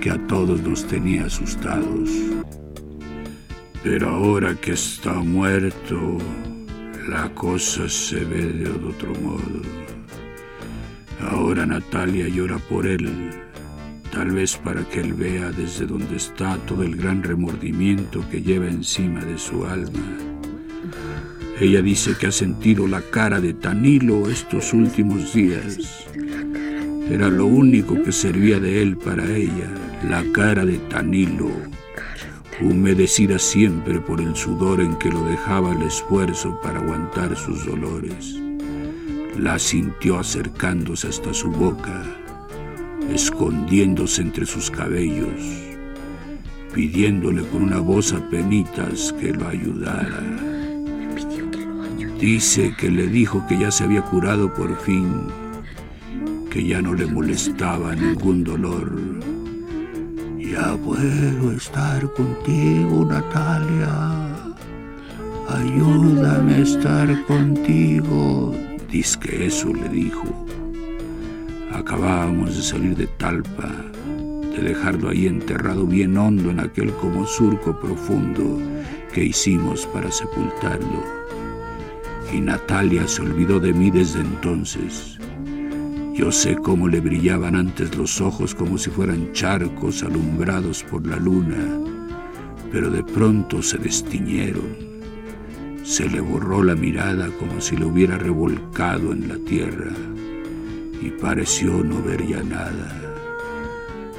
que 0.00 0.10
a 0.10 0.26
todos 0.28 0.62
nos 0.62 0.86
tenía 0.86 1.24
asustados. 1.24 2.10
Pero 3.82 4.08
ahora 4.10 4.54
que 4.54 4.72
está 4.72 5.14
muerto, 5.14 6.18
la 7.08 7.28
cosa 7.34 7.88
se 7.88 8.24
ve 8.24 8.52
de 8.52 8.68
otro 8.68 9.12
modo. 9.20 9.85
Ahora 11.20 11.64
Natalia 11.64 12.28
llora 12.28 12.58
por 12.58 12.86
él, 12.86 13.08
tal 14.12 14.32
vez 14.32 14.56
para 14.56 14.82
que 14.88 15.00
él 15.00 15.14
vea 15.14 15.50
desde 15.50 15.86
donde 15.86 16.16
está 16.16 16.56
todo 16.66 16.82
el 16.82 16.96
gran 16.96 17.22
remordimiento 17.22 18.22
que 18.30 18.42
lleva 18.42 18.66
encima 18.66 19.24
de 19.24 19.38
su 19.38 19.64
alma. 19.64 20.18
Ella 21.58 21.80
dice 21.80 22.14
que 22.18 22.26
ha 22.26 22.32
sentido 22.32 22.86
la 22.86 23.00
cara 23.00 23.40
de 23.40 23.54
Tanilo 23.54 24.28
estos 24.28 24.74
últimos 24.74 25.32
días. 25.32 26.06
Era 27.08 27.28
lo 27.28 27.46
único 27.46 28.02
que 28.02 28.12
servía 28.12 28.60
de 28.60 28.82
él 28.82 28.98
para 28.98 29.24
ella, 29.24 29.70
la 30.06 30.22
cara 30.32 30.66
de 30.66 30.76
Tanilo, 30.76 31.50
humedecida 32.60 33.38
siempre 33.38 34.00
por 34.00 34.20
el 34.20 34.36
sudor 34.36 34.82
en 34.82 34.96
que 34.96 35.08
lo 35.08 35.24
dejaba 35.24 35.72
el 35.72 35.82
esfuerzo 35.82 36.60
para 36.62 36.80
aguantar 36.80 37.34
sus 37.36 37.64
dolores. 37.64 38.45
La 39.38 39.58
sintió 39.58 40.18
acercándose 40.18 41.08
hasta 41.08 41.34
su 41.34 41.50
boca, 41.50 42.02
escondiéndose 43.12 44.22
entre 44.22 44.46
sus 44.46 44.70
cabellos, 44.70 45.40
pidiéndole 46.74 47.42
con 47.48 47.64
una 47.64 47.78
voz 47.78 48.14
a 48.14 48.30
penitas 48.30 49.14
que 49.20 49.32
lo 49.32 49.46
ayudara. 49.46 50.22
Dice 52.18 52.74
que 52.78 52.90
le 52.90 53.06
dijo 53.08 53.46
que 53.46 53.58
ya 53.58 53.70
se 53.70 53.84
había 53.84 54.00
curado 54.00 54.52
por 54.54 54.74
fin, 54.80 55.26
que 56.50 56.64
ya 56.66 56.80
no 56.80 56.94
le 56.94 57.04
molestaba 57.04 57.94
ningún 57.94 58.42
dolor. 58.42 58.90
Ya 60.38 60.74
puedo 60.78 61.52
estar 61.52 62.10
contigo, 62.14 63.04
Natalia. 63.04 64.34
Ayúdame 65.50 66.54
a 66.54 66.58
estar 66.58 67.26
contigo, 67.26 68.54
Diz 68.90 69.16
que 69.16 69.46
eso 69.46 69.72
le 69.72 69.88
dijo. 69.88 70.46
Acabábamos 71.72 72.56
de 72.56 72.62
salir 72.62 72.96
de 72.96 73.06
Talpa, 73.06 73.68
de 74.54 74.62
dejarlo 74.62 75.10
ahí 75.10 75.26
enterrado 75.26 75.86
bien 75.86 76.16
hondo 76.16 76.50
en 76.50 76.60
aquel 76.60 76.92
como 76.92 77.26
surco 77.26 77.78
profundo 77.80 78.58
que 79.12 79.24
hicimos 79.24 79.86
para 79.86 80.10
sepultarlo. 80.10 81.02
Y 82.32 82.40
Natalia 82.40 83.06
se 83.08 83.22
olvidó 83.22 83.60
de 83.60 83.72
mí 83.72 83.90
desde 83.90 84.20
entonces. 84.20 85.18
Yo 86.14 86.32
sé 86.32 86.56
cómo 86.56 86.88
le 86.88 87.00
brillaban 87.00 87.56
antes 87.56 87.94
los 87.96 88.20
ojos 88.20 88.54
como 88.54 88.78
si 88.78 88.88
fueran 88.88 89.32
charcos 89.32 90.02
alumbrados 90.02 90.82
por 90.84 91.06
la 91.06 91.16
luna, 91.16 91.78
pero 92.72 92.88
de 92.88 93.02
pronto 93.04 93.60
se 93.60 93.78
destiñeron. 93.78 94.95
Se 95.86 96.08
le 96.08 96.20
borró 96.20 96.64
la 96.64 96.74
mirada 96.74 97.28
como 97.38 97.60
si 97.60 97.76
lo 97.76 97.86
hubiera 97.86 98.18
revolcado 98.18 99.12
en 99.12 99.28
la 99.28 99.38
tierra 99.38 99.92
y 101.00 101.10
pareció 101.10 101.84
no 101.84 102.02
ver 102.02 102.26
ya 102.26 102.42
nada. 102.42 102.92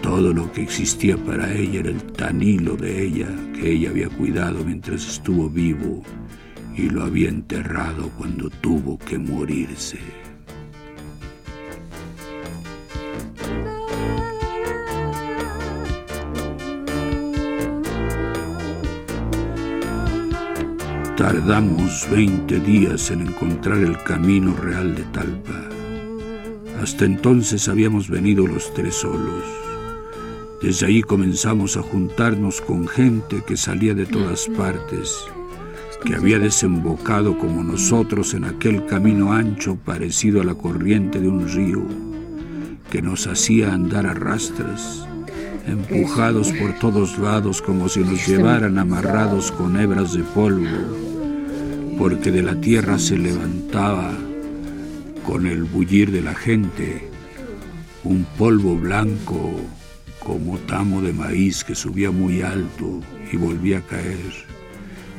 Todo 0.02 0.32
lo 0.34 0.50
que 0.54 0.62
existía 0.62 1.18
para 1.18 1.54
ella 1.54 1.82
era 1.82 1.90
el 1.90 2.02
tanilo 2.02 2.78
de 2.78 3.04
ella 3.04 3.28
que 3.54 3.74
ella 3.74 3.90
había 3.90 4.08
cuidado 4.08 4.64
mientras 4.64 5.06
estuvo 5.06 5.50
vivo 5.50 6.04
y 6.74 6.90
lo 6.90 7.04
había 7.04 7.28
enterrado 7.28 8.12
cuando 8.18 8.50
tuvo 8.50 8.98
que 8.98 9.18
morirse. 9.18 10.00
Tardamos 21.18 22.08
20 22.12 22.60
días 22.60 23.10
en 23.10 23.22
encontrar 23.22 23.80
el 23.80 23.98
camino 24.04 24.56
real 24.56 24.94
de 24.94 25.02
Talpa. 25.06 25.68
Hasta 26.80 27.06
entonces 27.06 27.68
habíamos 27.68 28.08
venido 28.08 28.46
los 28.46 28.72
tres 28.76 28.94
solos. 28.94 29.44
Desde 30.62 30.86
ahí 30.86 31.02
comenzamos 31.02 31.76
a 31.76 31.82
juntarnos 31.82 32.62
con 32.62 32.88
gente 32.88 33.42
que 33.48 33.58
salía 33.58 33.96
de 33.96 34.06
todas 34.06 34.48
partes, 34.56 35.18
que 36.06 36.14
había 36.14 36.38
desembocado 36.38 37.36
como 37.40 37.64
nosotros 37.64 38.36
en 38.36 38.44
aquel 38.44 38.86
camino 38.86 39.34
ancho 39.34 39.76
parecido 39.76 40.42
a 40.42 40.44
la 40.44 40.54
corriente 40.54 41.20
de 41.20 41.30
un 41.30 41.50
río, 41.50 41.82
que 42.92 43.02
nos 43.02 43.26
hacía 43.26 43.74
andar 43.74 44.06
a 44.06 44.14
rastras, 44.14 45.08
empujados 45.66 46.52
por 46.52 46.78
todos 46.78 47.18
lados 47.18 47.60
como 47.60 47.90
si 47.90 48.02
nos 48.02 48.28
llevaran 48.28 48.78
amarrados 48.78 49.52
con 49.52 49.82
hebras 49.82 50.14
de 50.14 50.22
polvo 50.22 51.07
porque 51.98 52.32
de 52.32 52.44
la 52.44 52.56
tierra 52.62 53.00
se 53.00 53.18
levantaba 53.18 54.16
con 55.25 55.48
el 55.48 55.63
bullir 55.63 56.12
de 56.12 56.22
la 56.22 56.36
gente 56.36 57.10
un 58.04 58.24
polvo 58.38 58.75
blanco 58.75 59.60
como 60.20 60.60
tamo 60.60 61.01
de 61.01 61.12
maíz 61.12 61.63
que 61.63 61.74
subía 61.74 62.12
muy 62.12 62.42
alto 62.42 63.01
y 63.32 63.38
volvía 63.38 63.80
a 63.80 63.82
caer. 63.82 64.20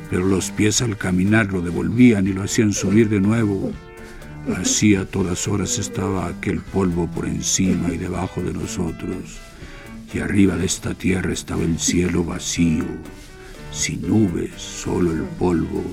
Pero 0.09 0.25
los 0.25 0.51
pies 0.51 0.81
al 0.81 0.97
caminar 0.97 1.51
lo 1.51 1.61
devolvían 1.61 2.27
y 2.27 2.33
lo 2.33 2.43
hacían 2.43 2.71
subir 2.73 3.09
de 3.09 3.19
nuevo. 3.19 3.71
Así 4.55 4.95
a 4.95 5.05
todas 5.05 5.47
horas 5.47 5.77
estaba 5.79 6.27
aquel 6.27 6.61
polvo 6.61 7.07
por 7.07 7.25
encima 7.25 7.93
y 7.93 7.97
debajo 7.97 8.41
de 8.41 8.53
nosotros. 8.53 9.39
Y 10.13 10.19
arriba 10.19 10.55
de 10.55 10.65
esta 10.65 10.93
tierra 10.93 11.33
estaba 11.33 11.61
el 11.63 11.77
cielo 11.77 12.23
vacío, 12.23 12.85
sin 13.71 14.07
nubes, 14.07 14.53
solo 14.55 15.11
el 15.11 15.23
polvo 15.37 15.83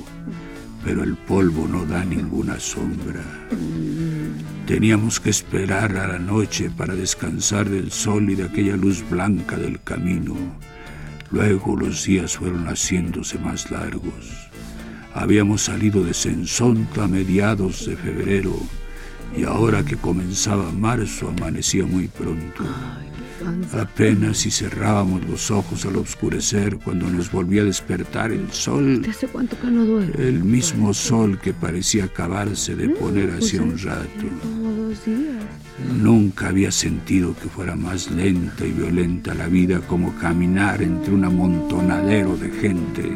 pero 0.87 1.02
el 1.02 1.16
polvo 1.16 1.66
no 1.66 1.85
da 1.85 2.05
ninguna 2.05 2.61
sombra. 2.61 3.25
Teníamos 4.69 5.19
que 5.19 5.31
esperar 5.31 5.97
a 5.97 6.07
la 6.07 6.19
noche 6.21 6.71
para 6.71 6.95
descansar 6.95 7.69
del 7.69 7.90
sol 7.90 8.31
y 8.31 8.37
de 8.37 8.45
aquella 8.45 8.76
luz 8.76 9.05
blanca 9.11 9.57
del 9.57 9.83
camino. 9.83 10.37
Luego 11.33 11.76
los 11.76 12.05
días 12.05 12.37
fueron 12.37 12.66
haciéndose 12.66 13.37
más 13.37 13.69
largos. 13.73 14.49
Habíamos 15.12 15.62
salido 15.62 16.05
de 16.05 16.14
Sensonta 16.14 17.05
a 17.05 17.09
mediados 17.09 17.85
de 17.87 17.97
febrero 17.97 18.57
y 19.37 19.43
ahora 19.43 19.85
que 19.85 19.97
comenzaba 19.97 20.71
marzo 20.71 21.28
amanecía 21.31 21.85
muy 21.85 22.07
pronto. 22.07 22.62
Apenas 23.73 24.38
si 24.38 24.50
cerrábamos 24.50 25.25
los 25.29 25.50
ojos 25.50 25.85
al 25.87 25.97
oscurecer 25.97 26.79
cuando 26.79 27.09
nos 27.09 27.31
volvía 27.31 27.62
a 27.62 27.67
despertar 27.67 28.33
el 28.33 28.50
sol. 28.52 29.02
hace 29.09 29.28
cuánto 29.28 29.59
que 29.59 29.67
no 29.69 29.85
duermo? 29.85 30.15
El 30.19 30.45
mismo 30.45 30.93
sol 30.95 31.39
que 31.39 31.52
parecía 31.52 32.04
acabarse 32.04 32.75
de 32.75 32.89
poner 32.89 33.30
pues 33.30 33.45
hacía 33.45 33.63
un 33.63 33.78
rato. 33.78 34.26
Nunca 36.00 36.49
había 36.49 36.73
sentido 36.73 37.35
que 37.41 37.49
fuera 37.49 37.76
más 37.76 38.11
lenta 38.11 38.67
y 38.67 38.73
violenta 38.73 39.35
la 39.35 39.47
vida 39.47 39.80
como 39.80 40.15
caminar 40.17 40.82
entre 40.82 41.15
un 41.15 41.25
amontonadero 41.25 42.37
de 42.37 42.50
gente. 42.50 43.13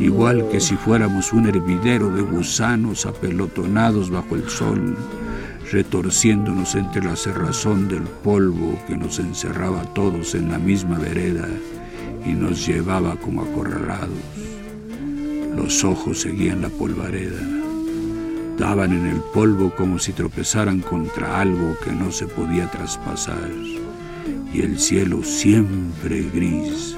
Igual 0.00 0.48
que 0.50 0.60
si 0.60 0.76
fuéramos 0.76 1.32
un 1.32 1.46
hervidero 1.46 2.10
de 2.10 2.22
gusanos 2.22 3.06
apelotonados 3.06 4.10
bajo 4.10 4.34
el 4.34 4.48
sol 4.48 4.96
retorciéndonos 5.72 6.74
entre 6.74 7.02
la 7.02 7.16
cerrazón 7.16 7.88
del 7.88 8.02
polvo 8.02 8.78
que 8.86 8.94
nos 8.94 9.18
encerraba 9.18 9.80
a 9.80 9.94
todos 9.94 10.34
en 10.34 10.50
la 10.50 10.58
misma 10.58 10.98
vereda 10.98 11.48
y 12.26 12.32
nos 12.32 12.66
llevaba 12.66 13.16
como 13.16 13.40
acorralados. 13.40 14.18
Los 15.56 15.82
ojos 15.82 16.20
seguían 16.20 16.60
la 16.60 16.68
polvareda, 16.68 17.40
daban 18.58 18.92
en 18.92 19.06
el 19.06 19.20
polvo 19.32 19.74
como 19.74 19.98
si 19.98 20.12
tropezaran 20.12 20.80
contra 20.80 21.40
algo 21.40 21.74
que 21.82 21.92
no 21.92 22.12
se 22.12 22.26
podía 22.26 22.70
traspasar, 22.70 23.50
y 24.52 24.60
el 24.60 24.78
cielo 24.78 25.24
siempre 25.24 26.28
gris, 26.34 26.94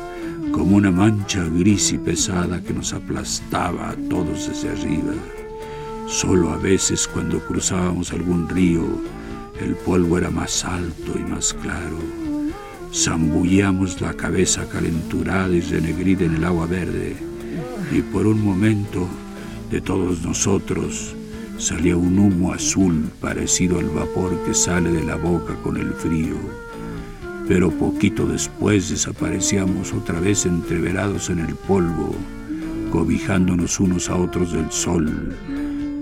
como 0.50 0.76
una 0.76 0.90
mancha 0.90 1.44
gris 1.44 1.92
y 1.92 1.98
pesada 1.98 2.60
que 2.60 2.74
nos 2.74 2.92
aplastaba 2.92 3.90
a 3.90 3.96
todos 4.08 4.48
desde 4.48 4.70
arriba. 4.70 5.14
Solo 6.06 6.50
a 6.50 6.58
veces 6.58 7.08
cuando 7.08 7.40
cruzábamos 7.40 8.12
algún 8.12 8.46
río, 8.46 8.84
el 9.58 9.74
polvo 9.74 10.18
era 10.18 10.30
más 10.30 10.64
alto 10.64 11.12
y 11.18 11.22
más 11.22 11.54
claro. 11.54 11.98
Zambullíamos 12.92 14.00
la 14.02 14.12
cabeza 14.12 14.68
calenturada 14.68 15.48
y 15.48 15.62
renegrida 15.62 16.26
en 16.26 16.34
el 16.34 16.44
agua 16.44 16.66
verde, 16.66 17.16
y 17.90 18.02
por 18.02 18.26
un 18.26 18.44
momento 18.44 19.08
de 19.70 19.80
todos 19.80 20.22
nosotros 20.22 21.16
salía 21.56 21.96
un 21.96 22.18
humo 22.18 22.52
azul 22.52 23.10
parecido 23.20 23.78
al 23.78 23.88
vapor 23.88 24.38
que 24.44 24.52
sale 24.52 24.92
de 24.92 25.04
la 25.04 25.16
boca 25.16 25.54
con 25.62 25.78
el 25.78 25.92
frío. 25.94 26.36
Pero 27.48 27.70
poquito 27.70 28.26
después 28.26 28.90
desaparecíamos 28.90 29.94
otra 29.94 30.20
vez 30.20 30.44
entreverados 30.44 31.30
en 31.30 31.38
el 31.38 31.54
polvo, 31.54 32.14
cobijándonos 32.90 33.80
unos 33.80 34.10
a 34.10 34.16
otros 34.16 34.52
del 34.52 34.70
sol 34.70 35.34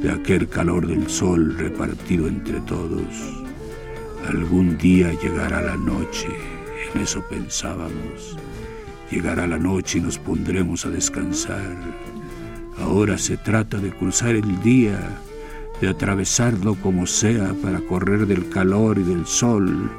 de 0.02 0.10
aquel 0.10 0.48
calor 0.48 0.86
del 0.86 1.08
sol 1.08 1.56
repartido 1.56 2.26
entre 2.26 2.60
todos. 2.62 3.06
Algún 4.28 4.76
día 4.78 5.12
llegará 5.20 5.62
la 5.62 5.76
noche, 5.76 6.28
en 6.92 7.00
eso 7.00 7.22
pensábamos. 7.28 8.36
Llegará 9.10 9.46
la 9.46 9.58
noche 9.58 9.98
y 9.98 10.00
nos 10.00 10.18
pondremos 10.18 10.86
a 10.86 10.90
descansar. 10.90 11.76
Ahora 12.78 13.18
se 13.18 13.36
trata 13.36 13.78
de 13.78 13.90
cruzar 13.90 14.34
el 14.34 14.62
día, 14.62 14.98
de 15.80 15.88
atravesarlo 15.88 16.74
como 16.76 17.06
sea 17.06 17.54
para 17.62 17.80
correr 17.80 18.26
del 18.26 18.48
calor 18.48 18.98
y 18.98 19.02
del 19.02 19.26
sol. 19.26 19.90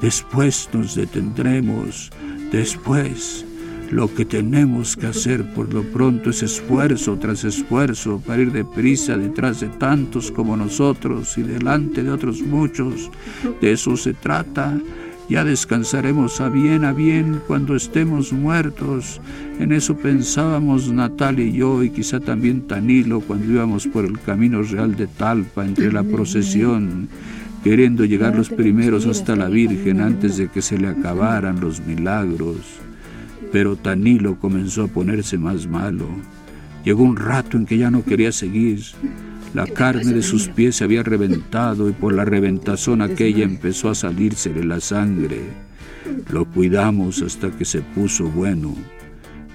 Después 0.00 0.68
nos 0.72 0.94
detendremos, 0.94 2.10
después 2.50 3.44
lo 3.92 4.12
que 4.12 4.24
tenemos 4.24 4.96
que 4.96 5.06
hacer 5.06 5.44
por 5.52 5.72
lo 5.72 5.82
pronto 5.82 6.30
es 6.30 6.42
esfuerzo 6.42 7.18
tras 7.18 7.44
esfuerzo 7.44 8.22
para 8.26 8.40
ir 8.40 8.50
deprisa 8.50 9.18
detrás 9.18 9.60
de 9.60 9.68
tantos 9.68 10.32
como 10.32 10.56
nosotros 10.56 11.36
y 11.36 11.42
delante 11.42 12.02
de 12.02 12.10
otros 12.10 12.40
muchos. 12.40 13.10
De 13.60 13.72
eso 13.72 13.98
se 13.98 14.14
trata. 14.14 14.78
Ya 15.28 15.44
descansaremos 15.44 16.40
a 16.40 16.48
bien, 16.48 16.86
a 16.86 16.92
bien 16.94 17.42
cuando 17.46 17.76
estemos 17.76 18.32
muertos. 18.32 19.20
En 19.60 19.72
eso 19.72 19.94
pensábamos 19.94 20.90
Natal 20.90 21.38
y 21.38 21.52
yo 21.52 21.82
y 21.82 21.90
quizá 21.90 22.18
también 22.18 22.66
Tanilo 22.66 23.20
cuando 23.20 23.52
íbamos 23.52 23.86
por 23.86 24.06
el 24.06 24.18
camino 24.20 24.62
real 24.62 24.96
de 24.96 25.06
Talpa 25.06 25.66
entre 25.66 25.92
la 25.92 26.02
procesión 26.02 27.10
queriendo 27.62 28.04
llegar 28.06 28.34
los 28.34 28.48
primeros 28.48 29.06
hasta 29.06 29.36
la 29.36 29.48
Virgen 29.48 30.00
antes 30.00 30.38
de 30.38 30.48
que 30.48 30.62
se 30.62 30.78
le 30.78 30.88
acabaran 30.88 31.60
los 31.60 31.80
milagros. 31.86 32.80
Pero 33.52 33.76
Tanilo 33.76 34.38
comenzó 34.40 34.84
a 34.84 34.88
ponerse 34.88 35.38
más 35.38 35.66
malo. 35.66 36.08
Llegó 36.84 37.04
un 37.04 37.16
rato 37.16 37.56
en 37.56 37.66
que 37.66 37.78
ya 37.78 37.90
no 37.90 38.02
quería 38.02 38.32
seguir. 38.32 38.82
La 39.54 39.66
carne 39.66 40.14
de 40.14 40.22
sus 40.22 40.48
pies 40.48 40.76
se 40.76 40.84
había 40.84 41.02
reventado 41.02 41.90
y 41.90 41.92
por 41.92 42.14
la 42.14 42.24
reventazón 42.24 43.02
aquella 43.02 43.44
empezó 43.44 43.90
a 43.90 43.94
salírsele 43.94 44.64
la 44.64 44.80
sangre. 44.80 45.42
Lo 46.30 46.46
cuidamos 46.46 47.20
hasta 47.20 47.50
que 47.50 47.66
se 47.66 47.82
puso 47.82 48.28
bueno, 48.30 48.74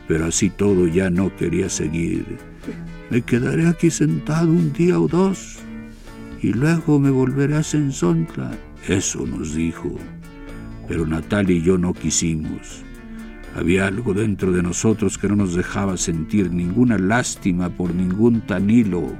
pero 0.08 0.26
así 0.26 0.52
todo 0.52 0.88
ya 0.88 1.10
no 1.10 1.36
quería 1.36 1.70
seguir. 1.70 2.38
Me 3.10 3.22
quedaré 3.24 3.68
aquí 3.68 3.90
sentado 3.90 4.52
un 4.52 4.72
día 4.72 5.00
o 5.00 5.08
dos 5.08 5.58
y 6.42 6.54
luego 6.54 7.00
me 7.00 7.10
volveré 7.10 7.56
a 7.56 7.64
Sensontla. 7.64 8.52
Eso 8.88 9.26
nos 9.26 9.56
dijo. 9.56 9.98
Pero 10.88 11.06
Natal 11.06 11.50
y 11.50 11.62
yo 11.62 11.78
no 11.78 11.94
quisimos. 11.94 12.84
Había 13.56 13.88
algo 13.88 14.14
dentro 14.14 14.52
de 14.52 14.62
nosotros 14.62 15.18
que 15.18 15.28
no 15.28 15.36
nos 15.36 15.56
dejaba 15.56 15.98
sentir 15.98 16.52
ninguna 16.52 16.98
lástima 16.98 17.70
por 17.70 17.94
ningún 17.94 18.42
Tanilo. 18.42 19.12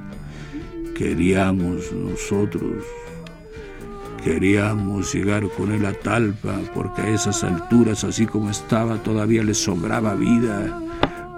Queríamos 0.96 1.92
nosotros, 1.94 2.84
Queríamos 4.28 5.14
llegar 5.14 5.48
con 5.56 5.72
él 5.72 5.86
a 5.86 5.94
Talpa, 5.94 6.60
porque 6.74 7.02
a 7.02 7.10
esas 7.10 7.46
alturas, 7.46 8.04
así 8.04 8.26
como 8.26 8.50
estaba, 8.50 9.02
todavía 9.02 9.42
le 9.42 9.54
sobraba 9.54 10.16
vida. 10.16 10.82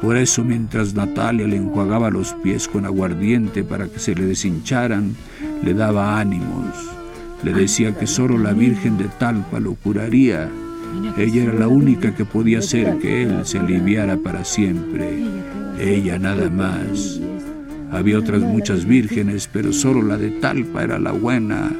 Por 0.02 0.18
eso, 0.18 0.44
mientras 0.44 0.96
Natalia 0.96 1.46
le 1.46 1.58
enjuagaba 1.58 2.10
los 2.10 2.34
pies 2.42 2.68
con 2.68 2.86
aguardiente 2.86 3.64
para 3.64 3.88
que 3.88 4.00
se 4.00 4.16
le 4.16 4.26
deshincharan, 4.26 5.16
le 5.64 5.74
daba 5.76 6.20
ánimos. 6.20 6.74
Le 7.44 7.54
decía 7.54 7.96
que 7.96 8.08
solo 8.08 8.40
la 8.40 8.54
Virgen 8.54 8.98
de 8.98 9.06
Talpa 9.06 9.60
lo 9.60 9.76
curaría. 9.76 10.50
Ella 11.18 11.44
era 11.44 11.54
la 11.54 11.68
única 11.68 12.16
que 12.16 12.26
podía 12.26 12.60
hacer 12.60 12.98
que 13.00 13.24
él 13.24 13.46
se 13.46 13.60
aliviara 13.60 14.18
para 14.18 14.46
siempre. 14.46 15.24
Ella 15.80 16.18
nada 16.20 16.50
más. 16.50 17.20
Había 17.92 18.20
otras 18.20 18.42
muchas 18.42 18.86
vírgenes, 18.86 19.50
pero 19.52 19.74
solo 19.74 20.02
la 20.02 20.18
de 20.18 20.32
Talpa 20.32 20.84
era 20.84 21.00
la 21.00 21.12
buena. 21.12 21.72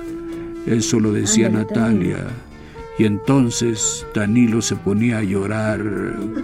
Eso 0.66 1.00
lo 1.00 1.14
decía 1.14 1.50
Natalia. 1.50 2.26
Y 2.98 3.06
entonces 3.06 4.06
Danilo 4.14 4.62
se 4.62 4.76
ponía 4.76 5.20
a 5.20 5.24
llorar 5.24 5.82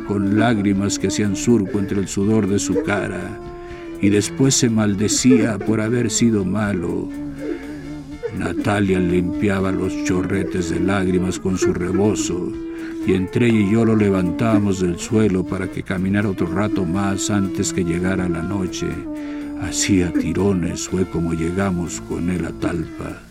con 0.08 0.40
lágrimas 0.40 0.98
que 0.98 1.08
hacían 1.08 1.36
surco 1.36 1.80
entre 1.80 2.00
el 2.00 2.08
sudor 2.08 2.48
de 2.48 2.60
su 2.60 2.82
cara. 2.84 3.40
Y 4.02 4.10
después 4.10 4.56
se 4.56 4.70
maldecía 4.70 5.58
por 5.58 5.82
haber 5.82 6.10
sido 6.10 6.46
malo. 6.46 7.10
Natalia 8.38 9.00
limpiaba 9.00 9.72
los 9.72 9.94
chorretes 10.04 10.70
de 10.70 10.80
lágrimas 10.80 11.40
con 11.40 11.58
su 11.58 11.74
rebozo 11.74 12.52
y 13.08 13.14
entre 13.14 13.48
ella 13.48 13.60
y 13.60 13.72
yo 13.72 13.86
lo 13.86 13.96
levantábamos 13.96 14.82
del 14.82 15.00
suelo 15.00 15.46
para 15.46 15.68
que 15.68 15.84
caminara 15.84 16.30
otro 16.30 16.48
rato 16.48 16.86
más 16.86 17.30
antes 17.30 17.72
que 17.72 17.84
llegara 17.84 18.28
la 18.28 18.42
noche. 18.42 18.88
Hacía 19.62 20.12
tirones 20.12 20.88
fue 20.90 21.06
como 21.06 21.34
llegamos 21.34 22.02
con 22.10 22.30
él 22.30 22.46
a 22.46 22.52
Talpa. 22.52 23.22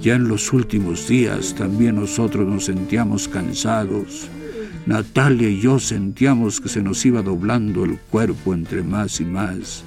Ya 0.00 0.14
en 0.14 0.28
los 0.28 0.52
últimos 0.52 1.06
días 1.06 1.54
también 1.54 1.96
nosotros 1.96 2.48
nos 2.48 2.64
sentíamos 2.64 3.28
cansados. 3.28 4.28
Natalia 4.86 5.48
y 5.48 5.60
yo 5.60 5.78
sentíamos 5.78 6.60
que 6.60 6.68
se 6.68 6.82
nos 6.82 7.04
iba 7.06 7.22
doblando 7.22 7.84
el 7.84 7.98
cuerpo 7.98 8.52
entre 8.52 8.82
más 8.82 9.20
y 9.20 9.24
más. 9.24 9.84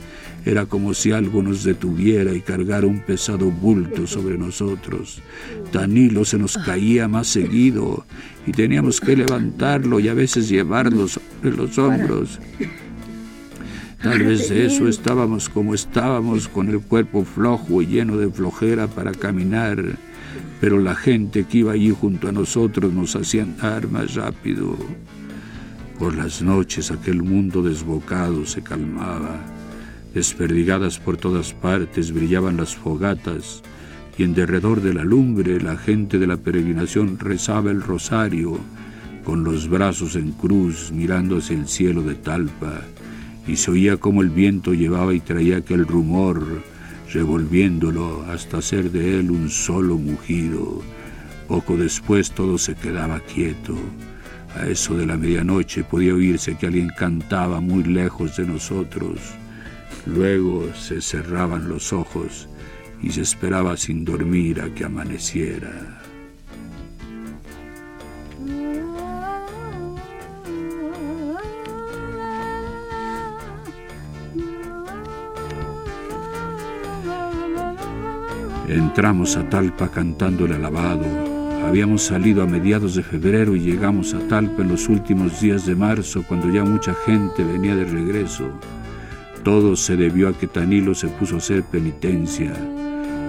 Era 0.48 0.66
como 0.66 0.94
si 0.94 1.12
algo 1.12 1.44
nos 1.44 1.66
detuviera 1.66 2.34
y 2.34 2.40
cargara 2.40 2.88
un 2.88 3.02
pesado 3.02 3.52
bulto 3.52 4.08
sobre 4.08 4.38
nosotros. 4.38 5.22
Danilo 5.74 6.24
se 6.24 6.38
nos 6.38 6.58
caía 6.58 7.10
más 7.10 7.28
seguido 7.28 8.06
y 8.46 8.54
teníamos 8.54 9.02
que 9.02 9.18
levantarlo 9.18 10.00
y 10.00 10.08
a 10.08 10.14
veces 10.14 10.48
llevarlo 10.48 11.10
sobre 11.10 11.54
los 11.54 11.78
hombros. 11.78 12.40
Tal 14.02 14.20
vez 14.20 14.48
de 14.48 14.68
eso 14.68 14.88
estábamos 14.88 15.50
como 15.50 15.74
estábamos, 15.74 16.48
con 16.48 16.70
el 16.70 16.80
cuerpo 16.80 17.26
flojo 17.26 17.82
y 17.82 17.88
lleno 17.88 18.16
de 18.16 18.32
flojera 18.32 18.88
para 18.88 19.12
caminar, 19.12 19.84
pero 20.62 20.80
la 20.80 20.96
gente 20.96 21.44
que 21.44 21.58
iba 21.58 21.74
allí 21.74 21.90
junto 21.90 22.30
a 22.30 22.32
nosotros 22.32 22.94
nos 22.94 23.18
hacía 23.18 23.44
andar 23.44 23.90
más 23.90 24.16
rápido. 24.16 24.78
Por 26.00 26.16
las 26.16 26.42
noches 26.42 26.90
aquel 26.90 27.22
mundo 27.22 27.62
desbocado 27.62 28.46
se 28.46 28.62
calmaba. 28.62 29.42
Desperdigadas 30.18 30.98
por 30.98 31.16
todas 31.18 31.54
partes 31.54 32.12
brillaban 32.12 32.58
las 32.58 32.76
fogatas 32.76 33.62
y 34.18 34.24
en 34.24 34.34
derredor 34.34 34.82
de 34.82 34.92
la 34.92 35.04
lumbre 35.04 35.62
la 35.62 35.78
gente 35.78 36.18
de 36.18 36.26
la 36.26 36.38
peregrinación 36.38 37.20
rezaba 37.20 37.70
el 37.70 37.84
rosario 37.84 38.58
con 39.24 39.44
los 39.44 39.70
brazos 39.70 40.16
en 40.16 40.32
cruz 40.32 40.92
mirando 40.92 41.38
hacia 41.38 41.56
el 41.56 41.68
cielo 41.68 42.02
de 42.02 42.16
Talpa 42.16 42.82
y 43.48 43.58
se 43.58 43.70
oía 43.70 43.98
como 43.98 44.24
el 44.24 44.32
viento 44.32 44.74
llevaba 44.74 45.14
y 45.14 45.20
traía 45.20 45.58
aquel 45.58 45.86
rumor, 45.86 46.64
revolviéndolo 47.14 48.24
hasta 48.24 48.58
hacer 48.58 48.90
de 48.90 49.20
él 49.20 49.30
un 49.30 49.52
solo 49.52 50.00
mugido. 50.00 50.82
Poco 51.48 51.78
después 51.78 52.32
todo 52.32 52.58
se 52.58 52.74
quedaba 52.74 53.20
quieto. 53.20 53.78
A 54.60 54.66
eso 54.66 54.98
de 54.98 55.06
la 55.06 55.16
medianoche 55.16 55.84
podía 55.84 56.16
oírse 56.16 56.58
que 56.58 56.66
alguien 56.66 56.90
cantaba 56.98 57.62
muy 57.62 57.84
lejos 57.84 58.36
de 58.36 58.48
nosotros. 58.48 59.20
Luego 60.06 60.74
se 60.74 61.02
cerraban 61.02 61.68
los 61.68 61.92
ojos 61.94 62.48
y 63.02 63.12
se 63.12 63.22
esperaba 63.22 63.78
sin 63.78 64.06
dormir 64.06 64.62
a 64.62 64.74
que 64.74 64.86
amaneciera. 64.86 66.02
Entramos 78.68 79.38
a 79.38 79.48
Talpa 79.48 79.90
cantando 79.90 80.46
el 80.46 80.54
alabado. 80.54 81.06
Habíamos 81.66 82.04
salido 82.04 82.44
a 82.44 82.46
mediados 82.46 82.96
de 82.96 83.04
febrero 83.04 83.56
y 83.56 83.62
llegamos 83.62 84.14
a 84.14 84.20
Talpa 84.28 84.62
en 84.62 84.70
los 84.70 84.90
últimos 84.90 85.40
días 85.40 85.66
de 85.66 85.76
marzo, 85.76 86.24
cuando 86.28 86.50
ya 86.50 86.64
mucha 86.66 86.94
gente 87.06 87.44
venía 87.44 87.76
de 87.76 87.86
regreso. 87.86 88.52
Todo 89.48 89.78
se 89.78 89.96
debió 89.96 90.28
a 90.28 90.38
que 90.38 90.46
Tanilo 90.46 90.94
se 90.94 91.08
puso 91.08 91.36
a 91.36 91.38
hacer 91.38 91.64
penitencia. 91.64 92.52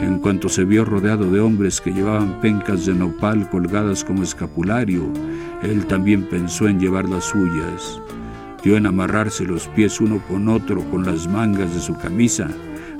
En 0.01 0.19
cuanto 0.19 0.49
se 0.49 0.65
vio 0.65 0.85
rodeado 0.85 1.31
de 1.31 1.39
hombres 1.39 1.81
que 1.81 1.93
llevaban 1.93 2.41
pencas 2.41 2.87
de 2.87 2.93
nopal 2.93 3.49
colgadas 3.49 4.03
como 4.03 4.25
escapulario, 4.25 5.13
él 5.63 5.87
también 5.87 6.29
pensó 6.29 6.67
en 6.67 6.81
llevar 6.81 7.09
las 7.09 7.27
suyas. 7.27 8.03
Dio 8.65 8.77
en 8.77 8.87
amarrarse 8.87 9.45
los 9.45 9.69
pies 9.69 10.01
uno 10.01 10.21
con 10.27 10.49
otro 10.49 10.83
con 10.91 11.07
las 11.07 11.29
mangas 11.29 11.73
de 11.73 11.81
su 11.81 11.97
camisa 11.97 12.49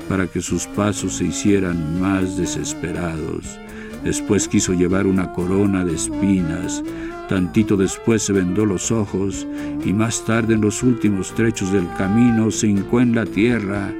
para 0.09 0.29
que 0.29 0.41
sus 0.41 0.69
pasos 0.69 1.17
se 1.17 1.25
hicieran 1.25 2.01
más 2.01 2.37
desesperados. 2.37 3.59
Después 4.05 4.47
quiso 4.47 4.75
llevar 4.75 5.09
una 5.09 5.33
corona 5.33 5.85
de 5.85 5.97
espinas, 5.97 6.85
tantito 7.29 7.77
después 7.77 8.23
se 8.23 8.33
vendó 8.33 8.67
los 8.67 8.91
ojos 8.91 9.47
y 9.85 9.93
más 9.93 10.25
tarde 10.25 10.55
en 10.55 10.63
los 10.63 10.83
últimos 10.83 11.33
trechos 11.35 11.73
del 11.73 11.87
camino 11.97 12.51
se 12.51 12.69
hincó 12.69 13.01
en 13.01 13.15
la 13.15 13.27
tierra 13.27 13.93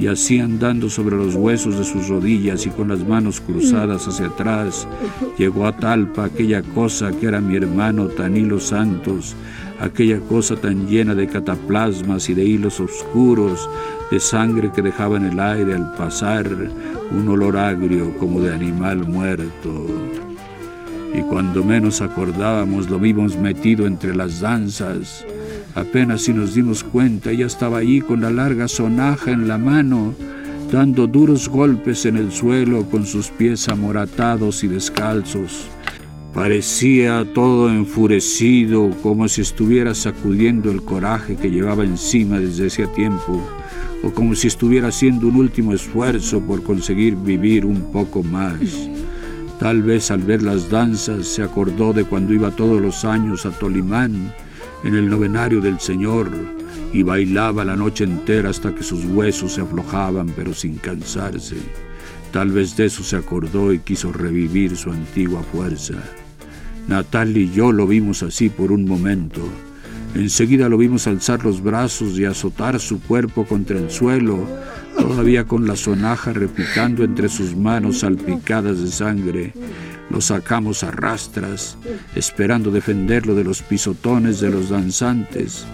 y 0.00 0.06
así 0.06 0.40
andando 0.40 0.88
sobre 0.88 1.16
los 1.16 1.34
huesos 1.34 1.76
de 1.76 1.84
sus 1.84 2.08
rodillas 2.08 2.64
y 2.64 2.70
con 2.70 2.88
las 2.88 3.06
manos 3.06 3.40
cruzadas 3.40 4.08
hacia 4.08 4.28
atrás, 4.28 4.88
llegó 5.36 5.66
a 5.66 5.76
Talpa 5.76 6.24
aquella 6.24 6.62
cosa 6.62 7.12
que 7.12 7.26
era 7.26 7.38
mi 7.38 7.56
hermano 7.56 8.06
Tanilo 8.06 8.58
Santos, 8.58 9.36
aquella 9.78 10.18
cosa 10.20 10.56
tan 10.56 10.88
llena 10.88 11.14
de 11.14 11.26
cataplasmas 11.26 12.30
y 12.30 12.34
de 12.34 12.44
hilos 12.44 12.80
oscuros, 12.80 13.68
de 14.10 14.20
sangre 14.20 14.72
que 14.74 14.80
dejaba 14.80 15.18
en 15.18 15.26
el 15.26 15.38
aire 15.38 15.74
al 15.74 15.94
pasar 15.96 16.48
un 17.10 17.28
olor 17.28 17.58
agrio 17.58 18.16
como 18.16 18.40
de 18.40 18.54
animal 18.54 19.06
muerto. 19.06 20.29
Y 21.14 21.22
cuando 21.22 21.64
menos 21.64 22.00
acordábamos 22.00 22.88
lo 22.88 22.98
vimos 22.98 23.36
metido 23.36 23.86
entre 23.86 24.14
las 24.14 24.40
danzas. 24.40 25.24
Apenas 25.74 26.22
si 26.22 26.32
nos 26.32 26.54
dimos 26.54 26.84
cuenta, 26.84 27.32
ya 27.32 27.46
estaba 27.46 27.78
allí 27.78 28.00
con 28.00 28.20
la 28.20 28.30
larga 28.30 28.68
sonaja 28.68 29.30
en 29.32 29.48
la 29.48 29.58
mano, 29.58 30.14
dando 30.70 31.06
duros 31.06 31.48
golpes 31.48 32.06
en 32.06 32.16
el 32.16 32.32
suelo 32.32 32.84
con 32.90 33.06
sus 33.06 33.30
pies 33.30 33.68
amoratados 33.68 34.62
y 34.64 34.68
descalzos. 34.68 35.68
Parecía 36.32 37.26
todo 37.34 37.68
enfurecido, 37.70 38.90
como 39.02 39.26
si 39.26 39.40
estuviera 39.40 39.94
sacudiendo 39.94 40.70
el 40.70 40.82
coraje 40.82 41.36
que 41.36 41.50
llevaba 41.50 41.84
encima 41.84 42.38
desde 42.38 42.66
ese 42.66 42.86
tiempo 42.88 43.42
o 44.02 44.10
como 44.12 44.34
si 44.34 44.46
estuviera 44.46 44.88
haciendo 44.88 45.26
un 45.28 45.36
último 45.36 45.72
esfuerzo 45.72 46.40
por 46.40 46.62
conseguir 46.62 47.16
vivir 47.16 47.66
un 47.66 47.92
poco 47.92 48.22
más. 48.22 48.60
Tal 49.60 49.82
vez 49.82 50.10
al 50.10 50.22
ver 50.22 50.42
las 50.42 50.70
danzas 50.70 51.26
se 51.26 51.42
acordó 51.42 51.92
de 51.92 52.04
cuando 52.04 52.32
iba 52.32 52.50
todos 52.50 52.80
los 52.80 53.04
años 53.04 53.44
a 53.44 53.50
Tolimán, 53.50 54.34
en 54.84 54.94
el 54.94 55.10
novenario 55.10 55.60
del 55.60 55.78
Señor, 55.78 56.30
y 56.94 57.02
bailaba 57.02 57.62
la 57.62 57.76
noche 57.76 58.04
entera 58.04 58.48
hasta 58.48 58.74
que 58.74 58.82
sus 58.82 59.04
huesos 59.04 59.52
se 59.52 59.60
aflojaban 59.60 60.32
pero 60.34 60.54
sin 60.54 60.76
cansarse. 60.76 61.56
Tal 62.32 62.52
vez 62.52 62.74
de 62.74 62.86
eso 62.86 63.02
se 63.02 63.16
acordó 63.16 63.74
y 63.74 63.80
quiso 63.80 64.10
revivir 64.14 64.76
su 64.78 64.90
antigua 64.90 65.42
fuerza. 65.42 65.94
Natal 66.88 67.36
y 67.36 67.50
yo 67.52 67.70
lo 67.70 67.86
vimos 67.86 68.22
así 68.22 68.48
por 68.48 68.72
un 68.72 68.86
momento, 68.86 69.42
Enseguida 70.14 70.68
lo 70.68 70.76
vimos 70.76 71.06
alzar 71.06 71.44
los 71.44 71.62
brazos 71.62 72.18
y 72.18 72.24
azotar 72.24 72.80
su 72.80 73.00
cuerpo 73.00 73.44
contra 73.44 73.78
el 73.78 73.90
suelo, 73.90 74.44
todavía 75.10 75.44
con 75.44 75.66
la 75.66 75.74
sonaja 75.74 76.32
repicando 76.32 77.02
entre 77.02 77.28
sus 77.28 77.56
manos 77.56 77.98
salpicadas 77.98 78.80
de 78.80 78.86
sangre. 78.86 79.52
Lo 80.08 80.20
sacamos 80.20 80.84
a 80.84 80.92
rastras, 80.92 81.76
esperando 82.14 82.70
defenderlo 82.70 83.34
de 83.34 83.42
los 83.42 83.60
pisotones 83.60 84.38
de 84.38 84.50
los 84.50 84.70
danzantes, 84.70 85.66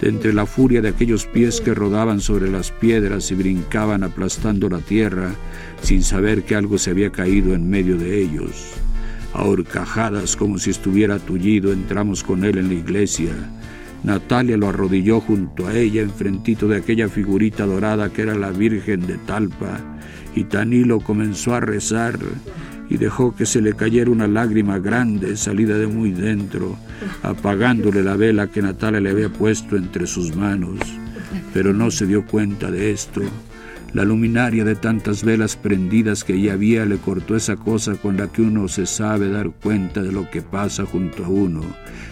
de 0.00 0.10
entre 0.10 0.32
la 0.32 0.46
furia 0.46 0.80
de 0.80 0.90
aquellos 0.90 1.26
pies 1.26 1.60
que 1.60 1.74
rodaban 1.74 2.20
sobre 2.20 2.48
las 2.48 2.70
piedras 2.70 3.32
y 3.32 3.34
brincaban 3.34 4.04
aplastando 4.04 4.68
la 4.68 4.78
tierra, 4.78 5.32
sin 5.82 6.04
saber 6.04 6.44
que 6.44 6.54
algo 6.54 6.78
se 6.78 6.90
había 6.90 7.10
caído 7.10 7.52
en 7.52 7.68
medio 7.68 7.98
de 7.98 8.22
ellos. 8.22 8.74
A 9.32 9.42
horcajadas 9.42 10.36
como 10.36 10.58
si 10.58 10.70
estuviera 10.70 11.18
tullido 11.18 11.72
entramos 11.72 12.22
con 12.22 12.44
él 12.44 12.58
en 12.58 12.68
la 12.68 12.74
iglesia, 12.74 13.32
Natalia 14.04 14.58
lo 14.58 14.68
arrodilló 14.68 15.20
junto 15.20 15.66
a 15.66 15.74
ella, 15.74 16.02
enfrentito 16.02 16.68
de 16.68 16.76
aquella 16.76 17.08
figurita 17.08 17.64
dorada 17.64 18.10
que 18.10 18.22
era 18.22 18.34
la 18.34 18.50
Virgen 18.50 19.06
de 19.06 19.16
Talpa, 19.16 19.80
y 20.36 20.44
Tanilo 20.44 21.00
comenzó 21.00 21.54
a 21.54 21.60
rezar. 21.60 22.18
y 22.90 22.98
dejó 22.98 23.34
que 23.34 23.46
se 23.46 23.62
le 23.62 23.72
cayera 23.72 24.10
una 24.10 24.28
lágrima 24.28 24.78
grande 24.78 25.38
salida 25.38 25.78
de 25.78 25.86
muy 25.86 26.12
dentro, 26.12 26.76
apagándole 27.22 28.02
la 28.02 28.14
vela 28.14 28.48
que 28.48 28.60
Natalia 28.60 29.00
le 29.00 29.08
había 29.08 29.30
puesto 29.30 29.76
entre 29.76 30.06
sus 30.06 30.36
manos. 30.36 30.78
Pero 31.54 31.72
no 31.72 31.90
se 31.90 32.06
dio 32.06 32.26
cuenta 32.26 32.70
de 32.70 32.90
esto. 32.90 33.22
La 33.94 34.04
luminaria 34.04 34.64
de 34.64 34.74
tantas 34.74 35.24
velas 35.24 35.56
prendidas 35.56 36.24
que 36.24 36.40
ya 36.40 36.54
había 36.54 36.84
le 36.84 36.98
cortó 36.98 37.36
esa 37.36 37.56
cosa 37.56 37.94
con 37.94 38.16
la 38.16 38.26
que 38.26 38.42
uno 38.42 38.68
se 38.68 38.86
sabe 38.86 39.30
dar 39.30 39.50
cuenta 39.50 40.02
de 40.02 40.12
lo 40.12 40.28
que 40.30 40.42
pasa 40.42 40.84
junto 40.84 41.24
a 41.24 41.28
uno. 41.28 41.62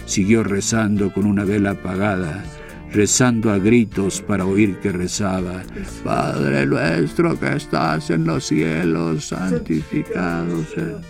Siguió 0.06 0.44
rezando 0.44 1.12
con 1.12 1.26
una 1.26 1.44
vela 1.44 1.72
apagada 1.72 2.44
rezando 2.92 3.50
a 3.50 3.58
gritos 3.58 4.20
para 4.20 4.44
oír 4.44 4.76
que 4.80 4.92
rezaba, 4.92 5.62
Padre 6.04 6.66
nuestro 6.66 7.38
que 7.38 7.56
estás 7.56 8.10
en 8.10 8.24
los 8.26 8.44
cielos, 8.46 9.24
santificado 9.26 10.62
sea. 10.74 11.00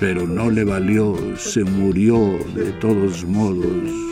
Pero 0.00 0.26
no 0.26 0.50
le 0.50 0.64
valió, 0.64 1.16
se 1.36 1.64
murió 1.64 2.38
de 2.54 2.72
todos 2.80 3.24
modos. 3.24 4.07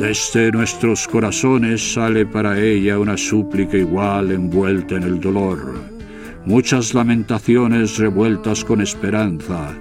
Desde 0.00 0.50
nuestros 0.52 1.06
corazones 1.08 1.94
sale 1.94 2.26
para 2.26 2.60
ella 2.60 2.98
una 2.98 3.16
súplica 3.16 3.76
igual 3.76 4.32
envuelta 4.32 4.96
en 4.96 5.04
el 5.04 5.20
dolor, 5.20 5.74
muchas 6.44 6.94
lamentaciones 6.94 7.98
revueltas 7.98 8.64
con 8.64 8.80
esperanza, 8.80 9.74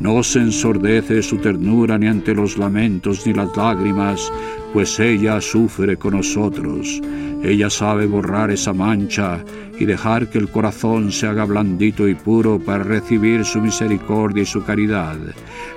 no 0.00 0.22
se 0.22 0.38
ensordece 0.38 1.22
su 1.22 1.38
ternura 1.38 1.98
ni 1.98 2.06
ante 2.06 2.32
los 2.32 2.56
lamentos 2.56 3.26
ni 3.26 3.32
las 3.32 3.56
lágrimas, 3.56 4.32
pues 4.72 5.00
ella 5.00 5.40
sufre 5.40 5.96
con 5.96 6.14
nosotros. 6.14 7.00
Ella 7.42 7.68
sabe 7.68 8.06
borrar 8.06 8.50
esa 8.52 8.72
mancha 8.72 9.44
y 9.78 9.86
dejar 9.86 10.28
que 10.28 10.38
el 10.38 10.48
corazón 10.50 11.10
se 11.10 11.26
haga 11.26 11.44
blandito 11.44 12.06
y 12.06 12.14
puro 12.14 12.60
para 12.60 12.84
recibir 12.84 13.44
su 13.44 13.60
misericordia 13.60 14.44
y 14.44 14.46
su 14.46 14.62
caridad. 14.64 15.16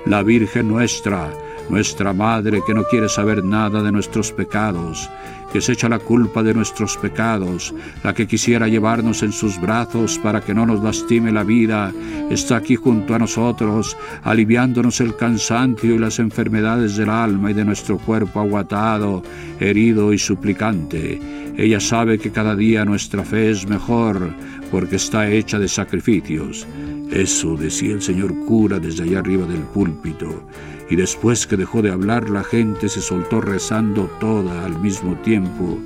La 0.06 0.22
Virgen 0.22 0.68
nuestra, 0.68 1.28
nuestra 1.72 2.12
Madre 2.12 2.60
que 2.66 2.74
no 2.74 2.84
quiere 2.84 3.08
saber 3.08 3.42
nada 3.42 3.82
de 3.82 3.90
nuestros 3.90 4.30
pecados, 4.30 5.08
que 5.50 5.62
se 5.62 5.72
echa 5.72 5.88
la 5.88 5.98
culpa 5.98 6.42
de 6.42 6.52
nuestros 6.52 6.98
pecados, 6.98 7.74
la 8.04 8.12
que 8.12 8.26
quisiera 8.26 8.68
llevarnos 8.68 9.22
en 9.22 9.32
sus 9.32 9.58
brazos 9.58 10.18
para 10.18 10.42
que 10.42 10.52
no 10.52 10.66
nos 10.66 10.82
lastime 10.82 11.32
la 11.32 11.44
vida, 11.44 11.90
está 12.28 12.56
aquí 12.56 12.76
junto 12.76 13.14
a 13.14 13.18
nosotros, 13.18 13.96
aliviándonos 14.22 15.00
el 15.00 15.16
cansancio 15.16 15.94
y 15.94 15.98
las 15.98 16.18
enfermedades 16.18 16.96
del 16.96 17.08
alma 17.08 17.50
y 17.50 17.54
de 17.54 17.64
nuestro 17.64 17.96
cuerpo 17.96 18.40
aguatado, 18.40 19.22
herido 19.58 20.12
y 20.12 20.18
suplicante. 20.18 21.18
Ella 21.56 21.80
sabe 21.80 22.18
que 22.18 22.30
cada 22.30 22.54
día 22.54 22.84
nuestra 22.84 23.24
fe 23.24 23.50
es 23.50 23.66
mejor 23.66 24.34
porque 24.70 24.96
está 24.96 25.30
hecha 25.30 25.58
de 25.58 25.68
sacrificios. 25.68 26.66
Eso 27.10 27.56
decía 27.56 27.94
el 27.94 28.02
señor 28.02 28.34
cura 28.44 28.78
desde 28.78 29.04
allá 29.04 29.20
arriba 29.20 29.46
del 29.46 29.62
púlpito 29.62 30.46
y 30.92 30.96
después 30.96 31.46
que 31.46 31.56
dejó 31.56 31.80
de 31.80 31.90
hablar 31.90 32.28
la 32.28 32.44
gente 32.44 32.90
se 32.90 33.00
soltó 33.00 33.40
rezando 33.40 34.10
toda 34.20 34.66
al 34.66 34.78
mismo 34.78 35.16
tiempo, 35.22 35.78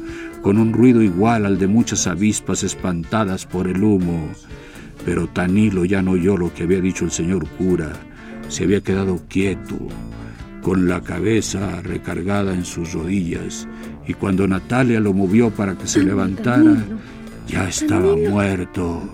con 0.42 0.58
un 0.58 0.72
ruido 0.72 1.00
igual 1.00 1.46
al 1.46 1.60
de 1.60 1.68
muchas 1.68 2.08
avispas 2.08 2.64
espantadas 2.64 3.46
por 3.46 3.68
el 3.68 3.84
humo. 3.84 4.28
Pero 5.04 5.28
Tanilo 5.28 5.84
ya 5.84 6.02
no 6.02 6.10
oyó 6.10 6.36
lo 6.36 6.52
que 6.52 6.64
había 6.64 6.80
dicho 6.80 7.04
el 7.04 7.12
señor 7.12 7.46
cura, 7.50 7.92
se 8.48 8.64
había 8.64 8.80
quedado 8.80 9.22
quieto, 9.28 9.78
con 10.60 10.88
la 10.88 11.00
cabeza 11.00 11.80
recargada 11.82 12.52
en 12.52 12.64
sus 12.64 12.92
rodillas, 12.92 13.68
y 14.08 14.14
cuando 14.14 14.48
Natalia 14.48 14.98
lo 14.98 15.12
movió 15.12 15.50
para 15.50 15.78
que 15.78 15.86
se 15.86 16.02
levantara, 16.02 16.84
ya 17.46 17.68
estaba 17.68 18.16
muerto. 18.16 19.08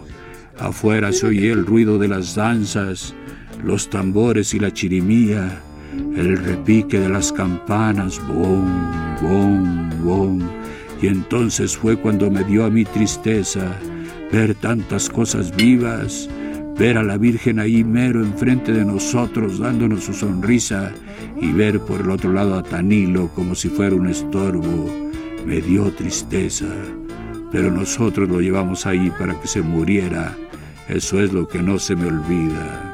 Afuera 0.58 1.12
se 1.12 1.26
oía 1.26 1.52
el 1.52 1.66
ruido 1.66 1.98
de 1.98 2.08
las 2.08 2.34
danzas, 2.34 3.14
los 3.62 3.90
tambores 3.90 4.54
y 4.54 4.58
la 4.58 4.72
chirimía, 4.72 5.60
el 6.16 6.36
repique 6.38 6.98
de 6.98 7.08
las 7.08 7.32
campanas, 7.32 8.20
bom, 8.26 8.66
bom, 9.22 9.90
bom. 10.04 10.40
Y 11.00 11.08
entonces 11.08 11.76
fue 11.76 11.96
cuando 11.96 12.30
me 12.30 12.44
dio 12.44 12.64
a 12.64 12.70
mi 12.70 12.84
tristeza 12.84 13.76
ver 14.30 14.54
tantas 14.54 15.08
cosas 15.08 15.54
vivas, 15.56 16.28
ver 16.78 16.96
a 16.96 17.02
la 17.02 17.16
Virgen 17.16 17.58
ahí 17.58 17.84
mero 17.84 18.22
enfrente 18.22 18.72
de 18.72 18.84
nosotros 18.84 19.58
dándonos 19.58 20.04
su 20.04 20.14
sonrisa 20.14 20.92
y 21.40 21.52
ver 21.52 21.80
por 21.80 22.00
el 22.00 22.10
otro 22.10 22.32
lado 22.32 22.54
a 22.54 22.62
Tanilo 22.62 23.28
como 23.34 23.54
si 23.54 23.68
fuera 23.68 23.96
un 23.96 24.08
estorbo. 24.08 24.90
Me 25.46 25.60
dio 25.60 25.90
tristeza, 25.92 26.66
pero 27.50 27.70
nosotros 27.70 28.28
lo 28.28 28.40
llevamos 28.40 28.86
ahí 28.86 29.10
para 29.18 29.38
que 29.40 29.48
se 29.48 29.60
muriera. 29.60 30.36
Eso 30.88 31.20
es 31.20 31.32
lo 31.32 31.48
que 31.48 31.62
no 31.62 31.78
se 31.78 31.96
me 31.96 32.06
olvida. 32.06 32.91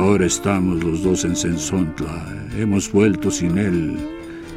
Ahora 0.00 0.24
estamos 0.24 0.82
los 0.82 1.02
dos 1.02 1.26
en 1.26 1.36
Sensontla. 1.36 2.24
Hemos 2.56 2.90
vuelto 2.90 3.30
sin 3.30 3.58
él. 3.58 3.98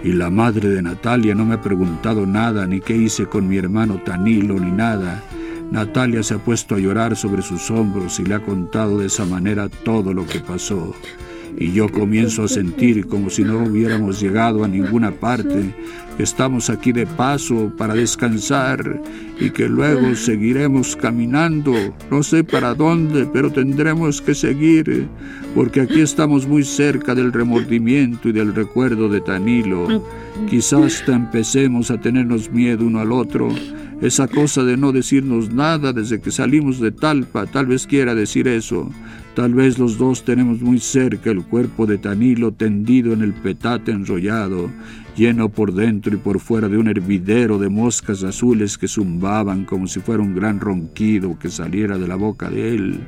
Y 0.01 0.13
la 0.13 0.29
madre 0.29 0.69
de 0.69 0.81
Natalia 0.81 1.35
no 1.35 1.43
me 1.43 1.55
ha 1.55 1.61
preguntado 1.61 2.25
nada, 2.25 2.65
ni 2.65 2.79
qué 2.79 2.95
hice 2.95 3.25
con 3.25 3.49
mi 3.49 3.57
hermano 3.57 3.99
Tanilo, 4.05 4.57
ni 4.57 4.71
nada. 4.71 5.21
Natalia 5.69 6.23
se 6.23 6.35
ha 6.35 6.37
puesto 6.37 6.75
a 6.75 6.79
llorar 6.79 7.17
sobre 7.17 7.41
sus 7.41 7.69
hombros 7.71 8.21
y 8.21 8.23
le 8.23 8.35
ha 8.35 8.39
contado 8.39 8.99
de 8.99 9.07
esa 9.07 9.25
manera 9.25 9.67
todo 9.67 10.13
lo 10.13 10.25
que 10.25 10.39
pasó 10.39 10.95
y 11.57 11.71
yo 11.71 11.89
comienzo 11.89 12.43
a 12.43 12.47
sentir 12.47 13.07
como 13.07 13.29
si 13.29 13.43
no 13.43 13.63
hubiéramos 13.63 14.19
llegado 14.19 14.63
a 14.63 14.67
ninguna 14.67 15.11
parte, 15.11 15.73
estamos 16.17 16.69
aquí 16.69 16.91
de 16.91 17.05
paso 17.05 17.71
para 17.77 17.93
descansar 17.93 19.01
y 19.39 19.49
que 19.49 19.67
luego 19.67 20.15
seguiremos 20.15 20.95
caminando, 20.95 21.73
no 22.09 22.23
sé 22.23 22.43
para 22.43 22.73
dónde, 22.73 23.27
pero 23.31 23.51
tendremos 23.51 24.21
que 24.21 24.35
seguir, 24.35 25.07
porque 25.55 25.81
aquí 25.81 26.01
estamos 26.01 26.47
muy 26.47 26.63
cerca 26.63 27.15
del 27.15 27.33
remordimiento 27.33 28.29
y 28.29 28.31
del 28.31 28.53
recuerdo 28.53 29.09
de 29.09 29.21
Tanilo. 29.21 30.03
Quizás 30.49 30.99
hasta 30.99 31.15
empecemos 31.15 31.91
a 31.91 31.99
tenernos 31.99 32.51
miedo 32.51 32.85
uno 32.85 32.99
al 32.99 33.11
otro. 33.11 33.49
Esa 34.01 34.27
cosa 34.27 34.63
de 34.63 34.75
no 34.75 34.91
decirnos 34.91 35.53
nada 35.53 35.93
desde 35.93 36.19
que 36.19 36.31
salimos 36.31 36.79
de 36.79 36.91
Talpa, 36.91 37.45
tal 37.45 37.67
vez 37.67 37.87
quiera 37.87 38.13
decir 38.13 38.47
eso. 38.47 38.89
Tal 39.35 39.55
vez 39.55 39.79
los 39.79 39.97
dos 39.97 40.23
tenemos 40.23 40.61
muy 40.61 40.79
cerca 40.79 41.31
el 41.31 41.43
cuerpo 41.43 41.87
de 41.87 41.97
Tanilo 41.97 42.51
tendido 42.51 43.13
en 43.13 43.23
el 43.23 43.33
petate 43.33 43.91
enrollado, 43.91 44.69
lleno 45.15 45.49
por 45.49 45.73
dentro 45.73 46.13
y 46.13 46.17
por 46.17 46.39
fuera 46.39 46.69
de 46.69 46.77
un 46.77 46.87
hervidero 46.87 47.57
de 47.57 47.67
moscas 47.67 48.23
azules 48.23 48.77
que 48.77 48.87
zumbaban 48.87 49.65
como 49.65 49.87
si 49.87 50.01
fuera 50.01 50.21
un 50.21 50.35
gran 50.35 50.59
ronquido 50.59 51.39
que 51.39 51.49
saliera 51.49 51.97
de 51.97 52.07
la 52.07 52.15
boca 52.15 52.51
de 52.51 52.75
él, 52.75 52.99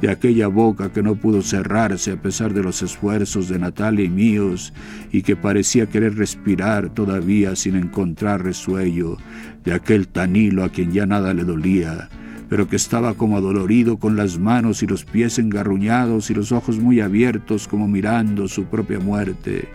de 0.00 0.10
aquella 0.10 0.46
boca 0.46 0.90
que 0.94 1.02
no 1.02 1.14
pudo 1.16 1.42
cerrarse 1.42 2.12
a 2.12 2.22
pesar 2.22 2.54
de 2.54 2.62
los 2.62 2.80
esfuerzos 2.80 3.50
de 3.50 3.58
Natalia 3.58 4.06
y 4.06 4.08
míos, 4.08 4.72
y 5.12 5.20
que 5.20 5.36
parecía 5.36 5.84
querer 5.84 6.16
respirar 6.16 6.88
todavía 6.94 7.54
sin 7.54 7.76
encontrar 7.76 8.42
resuello, 8.42 9.18
de 9.62 9.74
aquel 9.74 10.08
Tanilo 10.08 10.64
a 10.64 10.70
quien 10.70 10.90
ya 10.90 11.04
nada 11.04 11.34
le 11.34 11.44
dolía, 11.44 12.08
pero 12.48 12.68
que 12.68 12.76
estaba 12.76 13.14
como 13.14 13.36
adolorido 13.36 13.98
con 13.98 14.16
las 14.16 14.38
manos 14.38 14.82
y 14.82 14.86
los 14.86 15.04
pies 15.04 15.38
engarruñados 15.38 16.30
y 16.30 16.34
los 16.34 16.52
ojos 16.52 16.78
muy 16.78 17.00
abiertos 17.00 17.68
como 17.68 17.88
mirando 17.88 18.48
su 18.48 18.64
propia 18.64 18.98
muerte, 18.98 19.68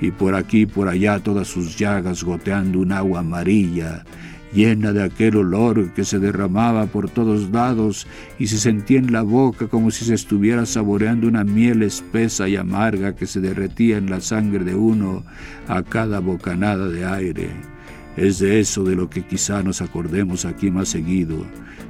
y 0.00 0.10
por 0.10 0.34
aquí 0.34 0.62
y 0.62 0.66
por 0.66 0.88
allá 0.88 1.20
todas 1.20 1.48
sus 1.48 1.76
llagas 1.76 2.24
goteando 2.24 2.80
un 2.80 2.92
agua 2.92 3.20
amarilla, 3.20 4.04
llena 4.52 4.92
de 4.92 5.02
aquel 5.02 5.36
olor 5.36 5.92
que 5.92 6.04
se 6.04 6.18
derramaba 6.18 6.86
por 6.86 7.10
todos 7.10 7.50
lados 7.50 8.06
y 8.38 8.46
se 8.46 8.58
sentía 8.58 8.98
en 8.98 9.12
la 9.12 9.22
boca 9.22 9.68
como 9.68 9.90
si 9.90 10.04
se 10.04 10.14
estuviera 10.14 10.64
saboreando 10.66 11.28
una 11.28 11.44
miel 11.44 11.82
espesa 11.82 12.48
y 12.48 12.56
amarga 12.56 13.14
que 13.14 13.26
se 13.26 13.40
derretía 13.40 13.98
en 13.98 14.10
la 14.10 14.20
sangre 14.20 14.64
de 14.64 14.74
uno 14.74 15.24
a 15.66 15.82
cada 15.82 16.20
bocanada 16.20 16.88
de 16.88 17.04
aire. 17.04 17.77
Es 18.18 18.40
de 18.40 18.58
eso 18.58 18.82
de 18.82 18.96
lo 18.96 19.08
que 19.08 19.22
quizá 19.22 19.62
nos 19.62 19.80
acordemos 19.80 20.44
aquí 20.44 20.72
más 20.72 20.88
seguido, 20.88 21.46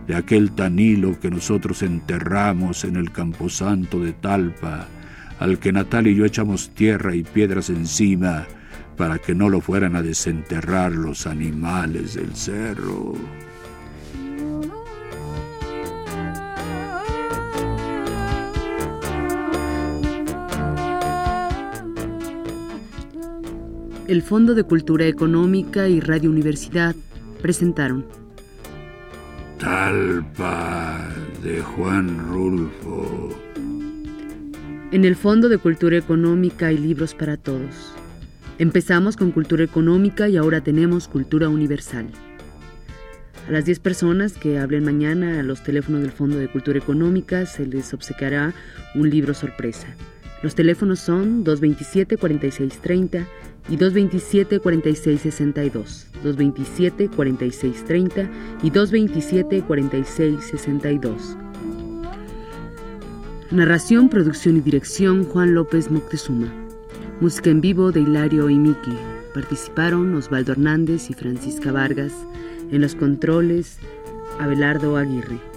de 0.06 0.14
aquel 0.14 0.52
Tanilo 0.52 1.18
que 1.18 1.30
nosotros 1.30 1.82
enterramos 1.82 2.84
en 2.84 2.96
el 2.96 3.12
camposanto 3.12 3.98
de 3.98 4.12
Talpa, 4.12 4.86
al 5.40 5.58
que 5.58 5.72
Natal 5.72 6.06
y 6.06 6.14
yo 6.14 6.26
echamos 6.26 6.68
tierra 6.74 7.14
y 7.14 7.22
piedras 7.22 7.70
encima 7.70 8.46
para 8.98 9.18
que 9.18 9.34
no 9.34 9.48
lo 9.48 9.62
fueran 9.62 9.96
a 9.96 10.02
desenterrar 10.02 10.92
los 10.92 11.26
animales 11.26 12.12
del 12.12 12.34
cerro. 12.36 13.14
El 24.08 24.22
Fondo 24.22 24.54
de 24.54 24.64
Cultura 24.64 25.06
Económica 25.06 25.86
y 25.86 26.00
Radio 26.00 26.30
Universidad 26.30 26.96
presentaron 27.42 28.06
Talpa 29.58 31.10
de 31.44 31.60
Juan 31.60 32.18
Rulfo. 32.30 33.38
En 34.92 35.04
el 35.04 35.14
Fondo 35.14 35.50
de 35.50 35.58
Cultura 35.58 35.98
Económica 35.98 36.72
y 36.72 36.78
Libros 36.78 37.12
para 37.14 37.36
Todos. 37.36 37.92
Empezamos 38.58 39.18
con 39.18 39.30
cultura 39.30 39.62
económica 39.62 40.26
y 40.26 40.38
ahora 40.38 40.62
tenemos 40.62 41.06
cultura 41.06 41.50
universal. 41.50 42.06
A 43.46 43.52
las 43.52 43.66
10 43.66 43.78
personas 43.80 44.32
que 44.32 44.58
hablen 44.58 44.84
mañana 44.84 45.38
a 45.38 45.42
los 45.42 45.62
teléfonos 45.62 46.00
del 46.00 46.12
Fondo 46.12 46.38
de 46.38 46.48
Cultura 46.48 46.78
Económica 46.78 47.44
se 47.44 47.66
les 47.66 47.92
obsequiará 47.92 48.54
un 48.94 49.10
libro 49.10 49.34
sorpresa. 49.34 49.88
Los 50.42 50.55
teléfonos 50.55 51.01
son 51.01 51.44
227-4630 51.44 53.27
y 53.68 53.77
227-4662, 53.77 56.07
227-4630 56.24 58.31
y 58.62 58.70
227-4662. 58.70 61.37
Narración, 63.51 64.09
producción 64.09 64.59
y 64.59 64.61
dirección 64.61 65.24
Juan 65.24 65.55
López 65.55 65.90
Moctezuma. 65.90 66.53
Música 67.20 67.51
en 67.51 67.61
vivo 67.61 67.90
de 67.92 68.01
Hilario 68.01 68.51
y 68.51 68.59
Miki. 68.59 68.96
Participaron 69.35 70.14
Osvaldo 70.14 70.53
Hernández 70.53 71.11
y 71.11 71.14
Francisca 71.14 71.72
Vargas. 71.72 72.12
En 72.70 72.81
los 72.83 72.94
controles, 72.94 73.79
Abelardo 74.38 74.96
Aguirre. 74.96 75.47